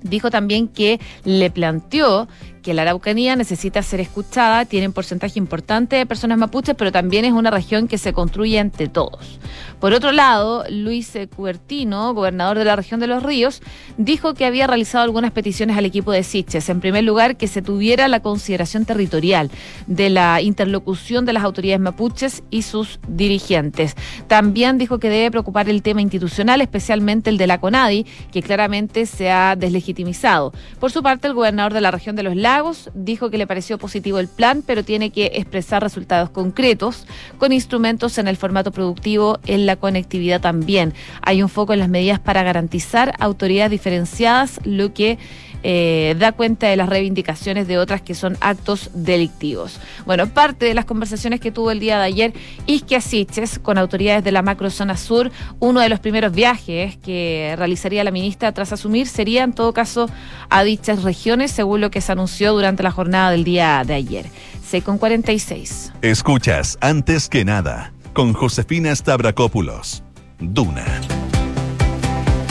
Dijo 0.01 0.29
también 0.29 0.67
que 0.67 0.99
le 1.23 1.49
planteó 1.49 2.27
que 2.61 2.73
la 2.73 2.81
Araucanía 2.83 3.35
necesita 3.35 3.81
ser 3.81 4.01
escuchada, 4.01 4.65
tiene 4.65 4.87
un 4.87 4.93
porcentaje 4.93 5.39
importante 5.39 5.95
de 5.95 6.05
personas 6.05 6.37
mapuches, 6.37 6.75
pero 6.77 6.91
también 6.91 7.25
es 7.25 7.31
una 7.31 7.49
región 7.49 7.87
que 7.87 7.97
se 7.97 8.13
construye 8.13 8.57
entre 8.57 8.89
todos. 8.89 9.39
Por 9.79 9.93
otro 9.93 10.11
lado, 10.11 10.63
Luis 10.69 11.13
Cubertino, 11.35 12.13
gobernador 12.13 12.57
de 12.57 12.65
la 12.65 12.75
región 12.75 12.99
de 12.99 13.07
los 13.07 13.21
ríos, 13.21 13.61
dijo 13.97 14.33
que 14.33 14.45
había 14.45 14.65
realizado 14.65 15.03
algunas 15.03 15.31
peticiones 15.31 15.77
al 15.77 15.85
equipo 15.85 16.11
de 16.11 16.23
Siches. 16.23 16.69
En 16.69 16.79
primer 16.79 17.03
lugar, 17.03 17.37
que 17.37 17.47
se 17.47 17.61
tuviera 17.61 18.07
la 18.07 18.21
consideración 18.21 18.85
territorial 18.85 19.51
de 19.85 20.09
la 20.09 20.41
interlocución 20.41 21.25
de 21.25 21.33
las 21.33 21.43
autoridades 21.43 21.79
mapuches 21.79 22.43
y 22.49 22.63
sus 22.63 22.99
dirigentes. 23.07 23.95
También 24.27 24.77
dijo 24.77 24.97
que 24.99 25.09
debe 25.09 25.29
preocupar 25.31 25.69
el 25.69 25.83
tema 25.83 26.01
institucional, 26.01 26.61
especialmente 26.61 27.29
el 27.29 27.37
de 27.37 27.47
la 27.47 27.59
CONADI, 27.59 28.05
que 28.31 28.41
claramente 28.41 29.05
se 29.05 29.29
ha 29.29 29.55
deslegitimizado. 29.55 30.53
Por 30.79 30.91
su 30.91 31.03
parte, 31.03 31.27
el 31.27 31.33
gobernador 31.33 31.73
de 31.73 31.81
la 31.81 31.91
región 31.91 32.15
de 32.15 32.23
los 32.23 32.35
Lagos 32.35 32.89
dijo 32.95 33.29
que 33.29 33.37
le 33.37 33.45
pareció 33.47 33.77
positivo 33.77 34.17
el 34.19 34.27
plan, 34.27 34.63
pero 34.65 34.83
tiene 34.83 35.11
que 35.11 35.27
expresar 35.35 35.83
resultados 35.83 36.29
concretos 36.31 37.05
con 37.37 37.51
instrumentos 37.51 38.17
en 38.17 38.27
el 38.27 38.37
formato 38.37 38.71
productivo, 38.71 39.39
la 39.67 39.75
conectividad 39.75 40.41
también. 40.41 40.95
Hay 41.21 41.43
un 41.43 41.49
foco 41.49 41.73
en 41.73 41.79
las 41.79 41.89
medidas 41.89 42.19
para 42.19 42.41
garantizar 42.41 43.13
autoridades 43.19 43.69
diferenciadas, 43.69 44.59
lo 44.63 44.93
que 44.93 45.19
eh, 45.63 46.15
da 46.19 46.31
cuenta 46.31 46.67
de 46.67 46.75
las 46.75 46.87
reivindicaciones 46.87 47.67
de 47.67 47.77
otras 47.77 48.01
que 48.01 48.15
son 48.15 48.37
actos 48.41 48.91
delictivos. 48.93 49.79
Bueno, 50.05 50.27
parte 50.27 50.65
de 50.65 50.73
las 50.73 50.85
conversaciones 50.85 51.39
que 51.39 51.51
tuvo 51.51 51.71
el 51.71 51.79
día 51.79 51.97
de 51.97 52.05
ayer 52.05 52.33
Isquia 52.67 53.01
Siches 53.01 53.59
con 53.59 53.77
autoridades 53.77 54.23
de 54.23 54.31
la 54.31 54.41
macrozona 54.41 54.97
sur, 54.97 55.31
uno 55.59 55.79
de 55.81 55.89
los 55.89 55.99
primeros 55.99 56.31
viajes 56.31 56.97
que 56.97 57.55
realizaría 57.57 58.03
la 58.03 58.11
ministra 58.11 58.51
tras 58.51 58.71
asumir 58.71 59.07
sería 59.07 59.43
en 59.43 59.53
todo 59.53 59.73
caso 59.73 60.09
a 60.49 60.63
dichas 60.63 61.03
regiones, 61.03 61.51
según 61.51 61.81
lo 61.81 61.91
que 61.91 62.01
se 62.01 62.11
anunció 62.11 62.53
durante 62.53 62.83
la 62.83 62.91
jornada 62.91 63.31
del 63.31 63.43
día 63.43 63.83
de 63.85 63.95
ayer. 63.95 64.25
C 64.63 64.81
con 64.81 64.97
46. 64.97 65.93
Escuchas 66.01 66.77
antes 66.81 67.29
que 67.29 67.45
nada 67.45 67.93
con 68.17 68.33
Josefina 68.33 68.95
Stavrakopoulos. 68.95 70.01
Duna. 70.39 70.83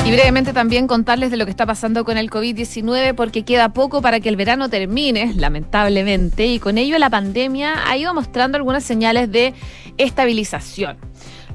Y 0.05 0.13
brevemente 0.13 0.53
también 0.53 0.87
contarles 0.87 1.33
de 1.33 1.37
lo 1.37 1.45
que 1.45 1.51
está 1.51 1.67
pasando 1.67 2.05
con 2.05 2.17
el 2.17 2.31
COVID-19 2.31 3.17
porque 3.17 3.45
queda 3.45 3.71
poco 3.71 4.01
para 4.01 4.21
que 4.21 4.29
el 4.29 4.37
verano 4.37 4.69
termine, 4.71 5.35
lamentablemente, 5.35 6.47
y 6.47 6.61
con 6.61 6.79
ello 6.79 7.01
la 7.01 7.11
pandemia 7.11 7.83
ha 7.85 7.97
ido 7.97 8.15
mostrando 8.15 8.59
algunas 8.59 8.85
señales 8.85 9.33
de 9.33 9.55
estabilización 9.99 10.99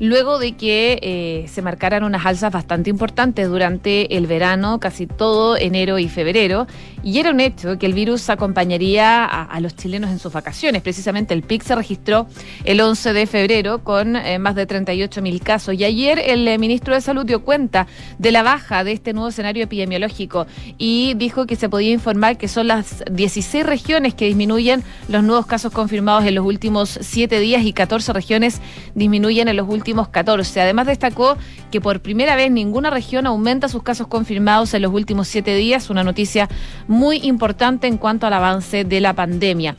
luego 0.02 0.40
de 0.40 0.54
que 0.54 0.98
eh, 1.04 1.48
se 1.48 1.62
marcaran 1.62 2.04
unas 2.04 2.26
alzas 2.26 2.52
bastante 2.52 2.90
importantes 2.90 3.48
durante 3.48 4.18
el 4.18 4.26
verano, 4.26 4.80
casi 4.80 5.06
todo 5.06 5.56
enero 5.56 6.00
y 6.00 6.10
febrero, 6.10 6.66
y 7.04 7.20
era 7.20 7.30
un 7.30 7.40
hecho 7.40 7.78
que 7.78 7.86
el 7.86 7.94
virus 7.94 8.28
acompañaría 8.32 9.24
a, 9.26 9.60
los 9.60 9.76
chilenos 9.76 10.10
en 10.10 10.18
sus 10.18 10.34
vacaciones. 10.34 10.82
Precisamente 10.82 11.36
el 11.36 11.44
PIC 11.44 11.62
se 11.62 11.76
registró 11.76 12.26
el 12.64 12.82
11 12.82 13.14
de 13.14 13.28
febrero 13.28 13.84
con 13.84 14.16
eh, 14.16 14.40
más 14.40 14.56
de 14.56 14.66
38 14.66 15.22
mil 15.22 15.40
casos, 15.40 15.76
y 15.76 15.84
ayer 15.84 16.18
el 16.18 16.48
eh, 16.48 16.58
ministro 16.58 16.96
de 16.96 17.02
Salud 17.02 17.24
dio 17.24 17.44
cuenta 17.44 17.86
de 18.18 18.32
la 18.32 18.42
baja 18.42 18.84
de 18.84 18.94
este 18.94 19.14
nuevo 19.14 19.30
escenario 19.30 19.64
epidemiológico 19.66 20.48
y 20.80 21.14
dijo 21.14 21.46
que 21.46 21.56
se 21.56 21.70
podía 21.70 21.92
informar 21.92 22.40
que 22.40 22.48
son 22.48 22.68
las 22.68 23.04
16 23.12 23.64
regiones 23.68 24.16
que 24.16 24.26
disminuyen 24.26 24.84
los 25.10 25.24
nuevos 25.24 25.46
casos 25.46 25.72
confirmados 25.72 26.26
en 26.26 26.34
los 26.34 26.46
últimos 26.46 26.98
7 27.00 27.40
días 27.40 27.64
y 27.64 27.74
14 27.74 28.14
regiones 28.14 28.62
disminuyen 28.96 29.48
en 29.48 29.58
los 29.58 29.70
últimos 29.70 29.91
14. 30.10 30.62
Además 30.62 30.88
destacó 30.88 31.38
que 31.72 31.82
por 31.82 32.02
primera 32.02 32.36
vez 32.36 32.52
ninguna 32.52 32.90
región 32.90 33.28
aumenta 33.28 33.70
sus 33.70 33.84
casos 33.84 34.08
confirmados 34.08 34.74
en 34.74 34.82
los 34.82 34.94
últimos 34.94 35.28
siete 35.28 35.56
días, 35.56 35.90
una 35.90 36.04
noticia 36.04 36.50
muy 36.88 37.18
importante 37.18 37.88
en 37.88 37.98
cuanto 37.98 38.28
al 38.28 38.34
avance 38.34 38.84
de 38.84 39.02
la 39.02 39.14
pandemia. 39.14 39.76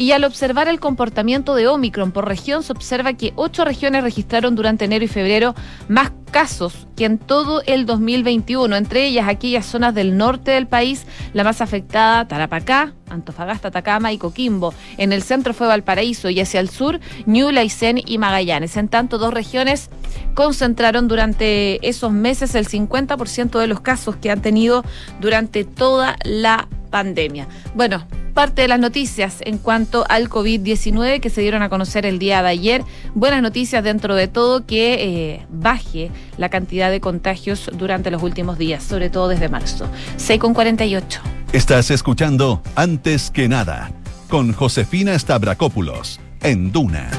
Y 0.00 0.12
al 0.12 0.24
observar 0.24 0.66
el 0.66 0.80
comportamiento 0.80 1.54
de 1.54 1.68
Omicron 1.68 2.10
por 2.10 2.26
región, 2.26 2.62
se 2.62 2.72
observa 2.72 3.12
que 3.12 3.34
ocho 3.36 3.66
regiones 3.66 4.02
registraron 4.02 4.54
durante 4.54 4.86
enero 4.86 5.04
y 5.04 5.08
febrero 5.08 5.54
más 5.88 6.10
casos 6.30 6.86
que 6.96 7.04
en 7.04 7.18
todo 7.18 7.60
el 7.66 7.84
2021, 7.84 8.74
entre 8.76 9.04
ellas 9.04 9.28
aquellas 9.28 9.66
zonas 9.66 9.94
del 9.94 10.16
norte 10.16 10.52
del 10.52 10.66
país, 10.66 11.06
la 11.34 11.44
más 11.44 11.60
afectada, 11.60 12.26
Tarapacá, 12.26 12.94
Antofagasta, 13.10 13.68
Atacama 13.68 14.12
y 14.12 14.18
Coquimbo. 14.18 14.72
En 14.96 15.12
el 15.12 15.22
centro 15.22 15.52
fue 15.54 15.66
Valparaíso 15.66 16.30
y 16.30 16.40
hacia 16.40 16.60
el 16.60 16.70
sur, 16.70 17.00
Ñuble, 17.26 17.60
Aysén 17.60 18.00
y 18.04 18.18
Magallanes. 18.18 18.76
En 18.76 18.88
tanto, 18.88 19.18
dos 19.18 19.34
regiones 19.34 19.90
concentraron 20.34 21.08
durante 21.08 21.86
esos 21.86 22.12
meses 22.12 22.54
el 22.54 22.66
50% 22.66 23.58
de 23.58 23.66
los 23.66 23.80
casos 23.80 24.16
que 24.16 24.30
han 24.30 24.42
tenido 24.42 24.84
durante 25.20 25.64
toda 25.64 26.16
la 26.24 26.68
pandemia. 26.90 27.46
Bueno, 27.74 28.06
parte 28.34 28.62
de 28.62 28.68
las 28.68 28.80
noticias 28.80 29.38
en 29.44 29.58
cuanto 29.58 30.04
al 30.08 30.28
COVID-19 30.28 31.20
que 31.20 31.30
se 31.30 31.40
dieron 31.40 31.62
a 31.62 31.68
conocer 31.68 32.06
el 32.06 32.18
día 32.18 32.42
de 32.42 32.48
ayer. 32.48 32.84
Buenas 33.14 33.42
noticias 33.42 33.82
dentro 33.82 34.14
de 34.14 34.28
todo 34.28 34.66
que 34.66 34.94
eh, 34.94 35.46
baje 35.50 36.10
la 36.36 36.48
cantidad 36.48 36.90
de 36.90 37.00
contagios 37.00 37.70
durante 37.72 38.10
los 38.10 38.22
últimos 38.22 38.58
días, 38.58 38.82
sobre 38.82 39.10
todo 39.10 39.28
desde 39.28 39.48
marzo. 39.48 39.88
6 40.16 40.40
con 40.40 40.54
48. 40.54 41.39
Estás 41.52 41.90
escuchando 41.90 42.62
Antes 42.76 43.32
que 43.32 43.48
nada 43.48 43.90
con 44.28 44.52
Josefina 44.52 45.18
Stavrakopoulos 45.18 46.20
en 46.42 46.70
Duna 46.70 47.10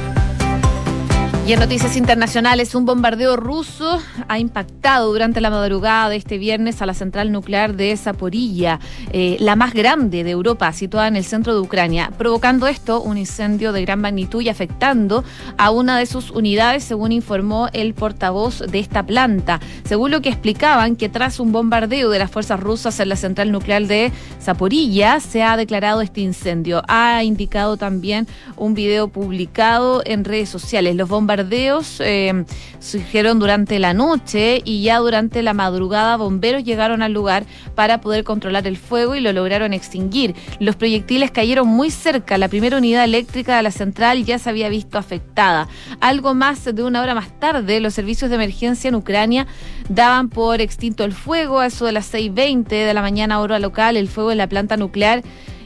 y 1.48 1.54
en 1.54 1.60
noticias 1.60 1.98
internacionales, 1.98 2.76
un 2.76 2.86
bombardeo 2.86 3.36
ruso 3.36 4.00
ha 4.28 4.38
impactado 4.38 5.12
durante 5.12 5.42
la 5.42 5.50
madrugada 5.50 6.10
de 6.10 6.18
este 6.18 6.38
viernes 6.38 6.84
a 6.84 6.86
la 6.86 6.94
central 6.94 7.32
nuclear 7.32 7.76
de 7.76 7.98
Zaporilla, 7.98 8.80
eh, 9.12 9.38
la 9.40 9.56
más 9.56 9.74
grande 9.74 10.24
de 10.24 10.30
Europa, 10.30 10.72
situada 10.72 11.08
en 11.08 11.16
el 11.16 11.26
centro 11.26 11.56
de 11.56 11.60
Ucrania, 11.60 12.12
provocando 12.16 12.68
esto 12.68 13.02
un 13.02 13.18
incendio 13.18 13.72
de 13.72 13.82
gran 13.82 14.02
magnitud 14.02 14.42
y 14.42 14.50
afectando 14.50 15.24
a 15.58 15.72
una 15.72 15.98
de 15.98 16.06
sus 16.06 16.30
unidades, 16.30 16.84
según 16.84 17.12
informó 17.12 17.70
el 17.74 17.96
portavoz 17.96 18.60
de 18.60 18.78
esta 18.78 19.04
planta. 19.04 19.60
Según 19.84 20.12
lo 20.12 20.22
que 20.22 20.30
explicaban, 20.30 20.96
que 20.96 21.10
tras 21.10 21.40
un 21.40 21.52
bombardeo 21.52 22.12
de 22.12 22.20
las 22.20 22.30
fuerzas 22.30 22.60
rusas 22.60 23.00
en 23.00 23.10
la 23.10 23.16
central 23.16 23.52
nuclear 23.52 23.88
de 23.88 24.12
Zaporilla, 24.40 25.20
se 25.20 25.42
ha 25.42 25.58
declarado 25.58 26.02
este 26.02 26.22
incendio. 26.22 26.84
Ha 26.88 27.24
indicado 27.24 27.78
también 27.78 28.28
un 28.58 28.76
video 28.76 29.08
publicado 29.08 30.04
en 30.06 30.24
redes 30.24 30.48
sociales. 30.48 30.96
Los 30.96 31.10
bombardeos 31.10 31.31
bombardeos 31.32 32.02
eh, 32.02 32.44
surgieron 32.80 33.40
durante 33.40 33.80
la 33.80 33.94
noche 33.94 34.62
y 34.66 34.84
ya 34.84 34.98
durante 34.98 35.42
la 35.42 35.54
madrugada 35.54 36.18
bomberos 36.18 36.64
llegaron 36.64 37.02
al 37.02 37.14
lugar 37.14 37.46
para 37.74 38.02
poder 38.02 38.26
controlar 38.26 38.68
el 38.68 38.76
fuego 38.76 39.16
y 39.16 39.22
lo 39.22 39.32
lograron 39.32 39.74
extinguir. 39.74 40.36
Los 40.60 40.76
proyectiles 40.76 41.32
cayeron 41.32 41.68
muy 41.68 41.90
cerca. 41.90 42.38
La 42.38 42.50
primera 42.50 42.78
unidad 42.78 43.06
eléctrica 43.06 43.56
de 43.56 43.64
la 43.64 43.72
central 43.72 44.26
ya 44.26 44.40
se 44.40 44.50
había 44.50 44.68
visto 44.68 44.98
afectada. 44.98 45.70
Algo 46.02 46.34
más 46.34 46.66
de 46.66 46.84
una 46.84 47.02
hora 47.02 47.16
más 47.16 47.40
tarde, 47.40 47.80
los 47.80 47.94
servicios 47.94 48.30
de 48.30 48.36
emergencia 48.36 48.90
en 48.90 48.96
Ucrania 48.96 49.48
daban 49.88 50.28
por 50.28 50.60
extinto 50.60 51.06
el 51.06 51.14
fuego. 51.14 51.60
A 51.60 51.68
eso 51.68 51.86
de 51.86 51.94
las 51.94 52.14
6.20 52.14 52.68
de 52.68 52.94
la 52.94 53.02
mañana 53.02 53.40
hora 53.40 53.60
local, 53.60 53.96
el 53.96 54.10
fuego 54.10 54.32
en 54.32 54.38
la 54.38 54.48
planta 54.48 54.76
nuclear 54.76 55.24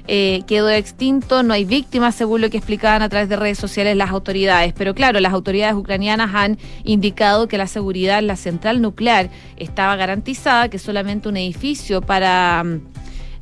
eh, 0.08 0.44
quedó 0.48 0.70
extinto, 0.70 1.44
no 1.44 1.54
hay 1.54 1.66
víctimas, 1.66 2.16
según 2.16 2.42
lo 2.42 2.50
que 2.50 2.58
explicaban 2.58 3.02
a 3.02 3.10
través 3.10 3.30
de 3.30 3.36
redes 3.36 3.58
sociales 3.58 3.98
las 3.98 4.12
autoridades. 4.12 4.74
Pero 4.78 4.94
claro, 4.94 5.20
las 5.20 5.34
autoridades 5.34 5.76
ucranianas 5.76 6.32
han 6.34 6.58
indicado 6.84 7.48
que 7.48 7.58
la 7.58 7.68
seguridad 7.68 8.20
en 8.20 8.28
la 8.28 8.36
central 8.36 8.82
nuclear 8.82 9.30
estaba 9.58 9.96
garantizada, 9.96 10.70
que 10.70 10.80
solamente 10.80 11.30
un 11.30 11.38
edificio 11.38 12.02
para... 12.02 12.64
Mm, 12.64 12.82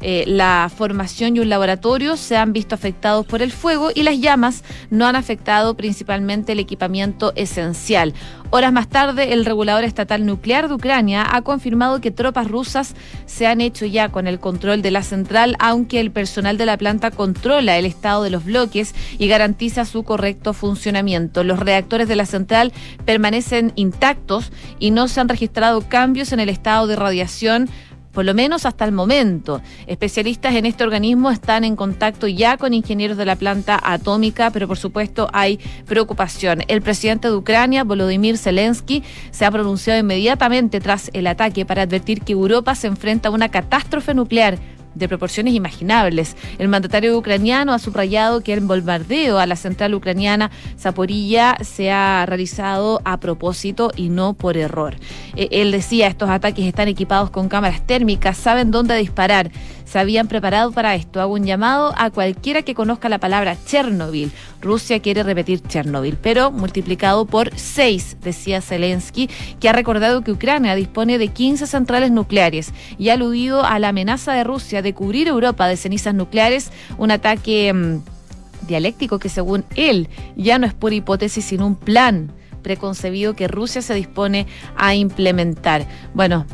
eh, 0.05 0.25
la 0.27 0.69
formación 0.75 1.37
y 1.37 1.39
un 1.39 1.47
laboratorio 1.47 2.17
se 2.17 2.35
han 2.35 2.51
visto 2.51 2.75
afectados 2.75 3.25
por 3.25 3.41
el 3.41 3.53
fuego 3.53 3.89
y 3.95 4.03
las 4.03 4.19
llamas 4.19 4.63
no 4.89 5.07
han 5.07 5.15
afectado 5.15 5.75
principalmente 5.75 6.51
el 6.51 6.59
equipamiento 6.59 7.31
esencial. 7.35 8.13
Horas 8.49 8.73
más 8.73 8.87
tarde, 8.87 9.33
el 9.33 9.45
regulador 9.45 9.83
estatal 9.83 10.25
nuclear 10.25 10.67
de 10.67 10.75
Ucrania 10.75 11.25
ha 11.31 11.41
confirmado 11.41 12.01
que 12.01 12.11
tropas 12.11 12.47
rusas 12.47 12.95
se 13.25 13.47
han 13.47 13.61
hecho 13.61 13.85
ya 13.85 14.09
con 14.09 14.27
el 14.27 14.39
control 14.39 14.81
de 14.81 14.91
la 14.91 15.03
central, 15.03 15.55
aunque 15.57 15.99
el 15.99 16.11
personal 16.11 16.57
de 16.57 16.65
la 16.65 16.77
planta 16.77 17.09
controla 17.09 17.77
el 17.77 17.85
estado 17.85 18.23
de 18.23 18.29
los 18.29 18.45
bloques 18.45 18.93
y 19.17 19.27
garantiza 19.27 19.85
su 19.85 20.03
correcto 20.03 20.53
funcionamiento. 20.53 21.43
Los 21.43 21.59
reactores 21.59 22.07
de 22.07 22.15
la 22.15 22.25
central 22.25 22.73
permanecen 23.05 23.71
intactos 23.75 24.51
y 24.79 24.91
no 24.91 25.07
se 25.07 25.21
han 25.21 25.29
registrado 25.29 25.87
cambios 25.87 26.31
en 26.33 26.39
el 26.39 26.49
estado 26.49 26.87
de 26.87 26.95
radiación 26.95 27.69
por 28.13 28.25
lo 28.25 28.33
menos 28.33 28.65
hasta 28.65 28.85
el 28.85 28.91
momento. 28.91 29.61
Especialistas 29.87 30.55
en 30.55 30.65
este 30.65 30.83
organismo 30.83 31.31
están 31.31 31.63
en 31.63 31.75
contacto 31.75 32.27
ya 32.27 32.57
con 32.57 32.73
ingenieros 32.73 33.17
de 33.17 33.25
la 33.25 33.35
planta 33.35 33.79
atómica, 33.83 34.51
pero 34.51 34.67
por 34.67 34.77
supuesto 34.77 35.29
hay 35.33 35.59
preocupación. 35.85 36.63
El 36.67 36.81
presidente 36.81 37.27
de 37.27 37.35
Ucrania, 37.35 37.83
Volodymyr 37.83 38.37
Zelensky, 38.37 39.03
se 39.31 39.45
ha 39.45 39.51
pronunciado 39.51 39.99
inmediatamente 39.99 40.79
tras 40.79 41.09
el 41.13 41.27
ataque 41.27 41.65
para 41.65 41.81
advertir 41.81 42.21
que 42.21 42.33
Europa 42.33 42.75
se 42.75 42.87
enfrenta 42.87 43.29
a 43.29 43.31
una 43.31 43.49
catástrofe 43.49 44.13
nuclear 44.13 44.57
de 44.95 45.07
proporciones 45.07 45.53
imaginables. 45.53 46.35
El 46.57 46.67
mandatario 46.67 47.17
ucraniano 47.17 47.73
ha 47.73 47.79
subrayado 47.79 48.41
que 48.41 48.53
el 48.53 48.61
bombardeo 48.61 49.39
a 49.39 49.45
la 49.45 49.55
central 49.55 49.93
ucraniana 49.93 50.51
Zaporilla 50.77 51.57
se 51.61 51.91
ha 51.91 52.25
realizado 52.25 53.01
a 53.05 53.19
propósito 53.19 53.91
y 53.95 54.09
no 54.09 54.33
por 54.33 54.57
error. 54.57 54.95
Eh, 55.35 55.49
él 55.51 55.71
decía, 55.71 56.07
estos 56.07 56.29
ataques 56.29 56.65
están 56.65 56.87
equipados 56.87 57.29
con 57.29 57.49
cámaras 57.49 57.85
térmicas, 57.85 58.37
saben 58.37 58.71
dónde 58.71 58.95
disparar 58.95 59.51
se 59.93 59.99
habían 59.99 60.27
preparado 60.27 60.71
para 60.71 60.95
esto. 60.95 61.21
Hago 61.21 61.35
un 61.35 61.45
llamado 61.45 61.93
a 61.95 62.09
cualquiera 62.09 62.63
que 62.63 62.73
conozca 62.73 63.09
la 63.09 63.19
palabra 63.19 63.55
Chernobyl. 63.63 64.31
Rusia 64.59 64.99
quiere 64.99 65.21
repetir 65.21 65.61
Chernobyl, 65.61 66.17
pero 66.19 66.49
multiplicado 66.49 67.25
por 67.25 67.55
seis, 67.55 68.17
decía 68.23 68.61
Zelensky, 68.61 69.29
que 69.59 69.69
ha 69.69 69.71
recordado 69.71 70.23
que 70.23 70.31
Ucrania 70.31 70.73
dispone 70.73 71.19
de 71.19 71.27
15 71.27 71.67
centrales 71.67 72.09
nucleares 72.09 72.73
y 72.97 73.09
ha 73.09 73.13
aludido 73.13 73.63
a 73.63 73.77
la 73.77 73.89
amenaza 73.89 74.33
de 74.33 74.43
Rusia 74.43 74.81
de 74.81 74.95
cubrir 74.95 75.27
Europa 75.27 75.67
de 75.67 75.77
cenizas 75.77 76.15
nucleares, 76.15 76.71
un 76.97 77.11
ataque 77.11 77.71
mm, 77.71 78.65
dialéctico 78.65 79.19
que 79.19 79.29
según 79.29 79.63
él 79.75 80.09
ya 80.35 80.57
no 80.57 80.65
es 80.65 80.73
pura 80.73 80.95
hipótesis, 80.95 81.45
sino 81.45 81.67
un 81.67 81.75
plan 81.75 82.31
preconcebido 82.63 83.35
que 83.35 83.47
Rusia 83.47 83.83
se 83.83 83.93
dispone 83.93 84.47
a 84.75 84.95
implementar. 84.95 85.85
Bueno, 86.15 86.47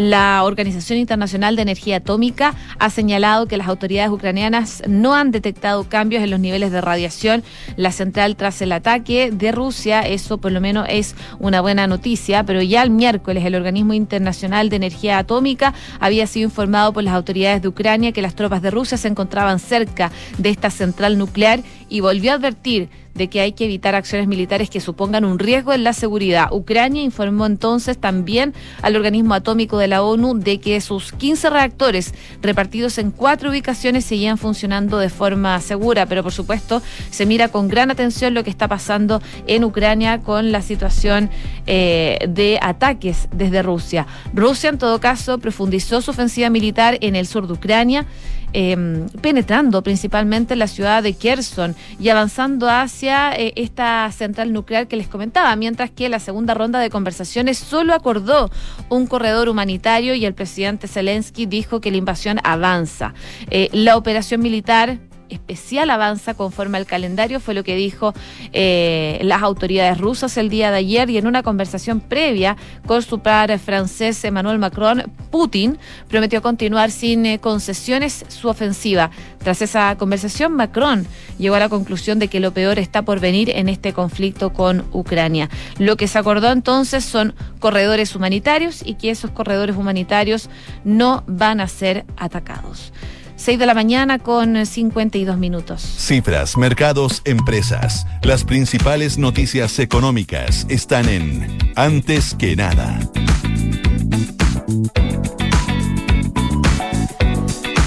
la 0.00 0.44
Organización 0.44 0.98
Internacional 0.98 1.56
de 1.56 1.62
Energía 1.62 1.96
Atómica 1.96 2.54
ha 2.78 2.88
señalado 2.88 3.44
que 3.44 3.58
las 3.58 3.68
autoridades 3.68 4.10
ucranianas 4.10 4.82
no 4.88 5.14
han 5.14 5.30
detectado 5.30 5.86
cambios 5.90 6.22
en 6.22 6.30
los 6.30 6.40
niveles 6.40 6.72
de 6.72 6.80
radiación. 6.80 7.44
La 7.76 7.92
central 7.92 8.34
tras 8.34 8.62
el 8.62 8.72
ataque 8.72 9.30
de 9.30 9.52
Rusia, 9.52 10.00
eso 10.00 10.38
por 10.38 10.52
lo 10.52 10.60
menos 10.62 10.86
es 10.88 11.14
una 11.38 11.60
buena 11.60 11.86
noticia, 11.86 12.44
pero 12.44 12.62
ya 12.62 12.82
el 12.82 12.88
miércoles 12.88 13.44
el 13.44 13.54
Organismo 13.54 13.92
Internacional 13.92 14.70
de 14.70 14.76
Energía 14.76 15.18
Atómica 15.18 15.74
había 16.00 16.26
sido 16.26 16.46
informado 16.46 16.94
por 16.94 17.04
las 17.04 17.12
autoridades 17.12 17.60
de 17.60 17.68
Ucrania 17.68 18.12
que 18.12 18.22
las 18.22 18.34
tropas 18.34 18.62
de 18.62 18.70
Rusia 18.70 18.96
se 18.96 19.08
encontraban 19.08 19.58
cerca 19.58 20.10
de 20.38 20.48
esta 20.48 20.70
central 20.70 21.18
nuclear 21.18 21.60
y 21.90 22.00
volvió 22.00 22.32
a 22.32 22.36
advertir 22.36 22.88
de 23.14 23.28
que 23.28 23.40
hay 23.40 23.52
que 23.52 23.64
evitar 23.64 23.94
acciones 23.94 24.28
militares 24.28 24.70
que 24.70 24.80
supongan 24.80 25.24
un 25.24 25.38
riesgo 25.38 25.72
en 25.72 25.84
la 25.84 25.92
seguridad. 25.92 26.52
Ucrania 26.52 27.02
informó 27.02 27.46
entonces 27.46 27.98
también 27.98 28.54
al 28.82 28.96
organismo 28.96 29.34
atómico 29.34 29.78
de 29.78 29.88
la 29.88 30.02
ONU 30.02 30.38
de 30.38 30.60
que 30.60 30.80
sus 30.80 31.12
15 31.12 31.50
reactores 31.50 32.14
repartidos 32.42 32.98
en 32.98 33.10
cuatro 33.10 33.50
ubicaciones 33.50 34.04
seguían 34.04 34.38
funcionando 34.38 34.98
de 34.98 35.08
forma 35.08 35.60
segura, 35.60 36.06
pero 36.06 36.22
por 36.22 36.32
supuesto 36.32 36.82
se 37.10 37.26
mira 37.26 37.48
con 37.48 37.68
gran 37.68 37.90
atención 37.90 38.34
lo 38.34 38.44
que 38.44 38.50
está 38.50 38.68
pasando 38.68 39.20
en 39.46 39.64
Ucrania 39.64 40.20
con 40.20 40.52
la 40.52 40.62
situación 40.62 41.30
eh, 41.66 42.18
de 42.28 42.58
ataques 42.62 43.28
desde 43.32 43.62
Rusia. 43.62 44.06
Rusia 44.34 44.70
en 44.70 44.78
todo 44.78 45.00
caso 45.00 45.38
profundizó 45.38 46.00
su 46.00 46.10
ofensiva 46.10 46.50
militar 46.50 46.98
en 47.00 47.16
el 47.16 47.26
sur 47.26 47.46
de 47.46 47.54
Ucrania. 47.54 48.06
Em, 48.52 49.08
penetrando 49.22 49.80
principalmente 49.82 50.54
en 50.54 50.58
la 50.58 50.66
ciudad 50.66 51.04
de 51.04 51.14
Kherson 51.14 51.76
y 52.00 52.08
avanzando 52.08 52.68
hacia 52.68 53.32
eh, 53.32 53.52
esta 53.54 54.10
central 54.10 54.52
nuclear 54.52 54.88
que 54.88 54.96
les 54.96 55.06
comentaba, 55.06 55.54
mientras 55.54 55.90
que 55.90 56.08
la 56.08 56.18
segunda 56.18 56.54
ronda 56.54 56.80
de 56.80 56.90
conversaciones 56.90 57.58
solo 57.58 57.94
acordó 57.94 58.50
un 58.88 59.06
corredor 59.06 59.48
humanitario 59.48 60.14
y 60.14 60.24
el 60.24 60.34
presidente 60.34 60.88
Zelensky 60.88 61.46
dijo 61.46 61.80
que 61.80 61.92
la 61.92 61.98
invasión 61.98 62.40
avanza. 62.42 63.14
Eh, 63.50 63.68
la 63.72 63.96
operación 63.96 64.40
militar 64.40 64.98
especial 65.30 65.90
avanza 65.90 66.34
conforme 66.34 66.78
al 66.78 66.86
calendario, 66.86 67.40
fue 67.40 67.54
lo 67.54 67.64
que 67.64 67.76
dijo 67.76 68.12
eh, 68.52 69.18
las 69.22 69.42
autoridades 69.42 69.98
rusas 69.98 70.36
el 70.36 70.50
día 70.50 70.70
de 70.70 70.78
ayer 70.78 71.10
y 71.10 71.18
en 71.18 71.26
una 71.26 71.42
conversación 71.42 72.00
previa 72.00 72.56
con 72.86 73.02
su 73.02 73.20
padre 73.20 73.58
francés 73.58 74.22
Emmanuel 74.24 74.58
Macron, 74.58 75.04
Putin 75.30 75.78
prometió 76.08 76.42
continuar 76.42 76.90
sin 76.90 77.26
eh, 77.26 77.38
concesiones 77.38 78.24
su 78.28 78.48
ofensiva. 78.48 79.10
Tras 79.38 79.62
esa 79.62 79.96
conversación, 79.96 80.52
Macron 80.52 81.06
llegó 81.38 81.54
a 81.54 81.60
la 81.60 81.68
conclusión 81.68 82.18
de 82.18 82.28
que 82.28 82.40
lo 82.40 82.52
peor 82.52 82.78
está 82.78 83.02
por 83.02 83.20
venir 83.20 83.50
en 83.50 83.68
este 83.68 83.92
conflicto 83.92 84.52
con 84.52 84.84
Ucrania. 84.92 85.48
Lo 85.78 85.96
que 85.96 86.08
se 86.08 86.18
acordó 86.18 86.50
entonces 86.50 87.04
son 87.04 87.34
corredores 87.58 88.14
humanitarios 88.14 88.82
y 88.84 88.94
que 88.94 89.10
esos 89.10 89.30
corredores 89.30 89.76
humanitarios 89.76 90.50
no 90.84 91.24
van 91.26 91.60
a 91.60 91.68
ser 91.68 92.04
atacados. 92.16 92.92
6 93.40 93.58
de 93.58 93.64
la 93.64 93.72
mañana 93.72 94.18
con 94.18 94.66
52 94.66 95.38
minutos. 95.38 95.80
Cifras, 95.80 96.58
mercados, 96.58 97.22
empresas. 97.24 98.06
Las 98.22 98.44
principales 98.44 99.16
noticias 99.16 99.78
económicas 99.78 100.66
están 100.68 101.08
en 101.08 101.58
Antes 101.74 102.34
que 102.34 102.54
nada. 102.54 103.00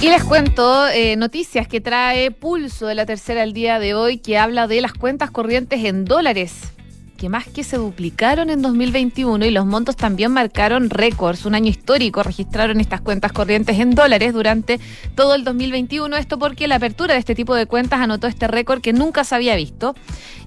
Y 0.02 0.10
les 0.10 0.24
cuento 0.24 0.88
eh, 0.88 1.16
noticias 1.18 1.68
que 1.68 1.80
trae 1.82 2.32
Pulso 2.32 2.88
de 2.88 2.96
la 2.96 3.06
tercera 3.06 3.44
al 3.44 3.54
día 3.54 3.78
de 3.78 3.94
hoy 3.94 4.18
que 4.18 4.40
habla 4.40 4.66
de 4.66 4.82
las 4.82 4.94
cuentas 4.94 5.30
corrientes 5.30 5.86
en 5.86 6.04
dólares 6.06 6.73
que 7.24 7.30
más 7.30 7.48
que 7.48 7.64
se 7.64 7.78
duplicaron 7.78 8.50
en 8.50 8.62
2021 8.62 9.46
y 9.46 9.52
los 9.52 9.66
montos 9.66 9.96
también 9.96 10.34
marcaron 10.34 10.90
récords, 10.90 11.46
un 11.46 11.56
año 11.56 11.70
histórico, 11.70 12.22
registraron 12.22 12.82
estas 12.82 13.00
cuentas 13.00 13.32
corrientes 13.32 13.80
en 13.80 13.92
dólares 13.92 14.34
durante 14.34 14.78
todo 15.16 15.34
el 15.34 15.46
2021, 15.46 16.18
esto 16.18 16.38
porque 16.38 16.68
la 16.68 16.76
apertura 16.76 17.14
de 17.14 17.22
este 17.22 17.34
tipo 17.34 17.56
de 17.56 17.66
cuentas 17.66 18.02
anotó 18.02 18.28
este 18.28 18.50
récord 18.50 18.82
que 18.82 18.92
nunca 18.92 19.24
se 19.24 19.36
había 19.36 19.56
visto. 19.56 19.96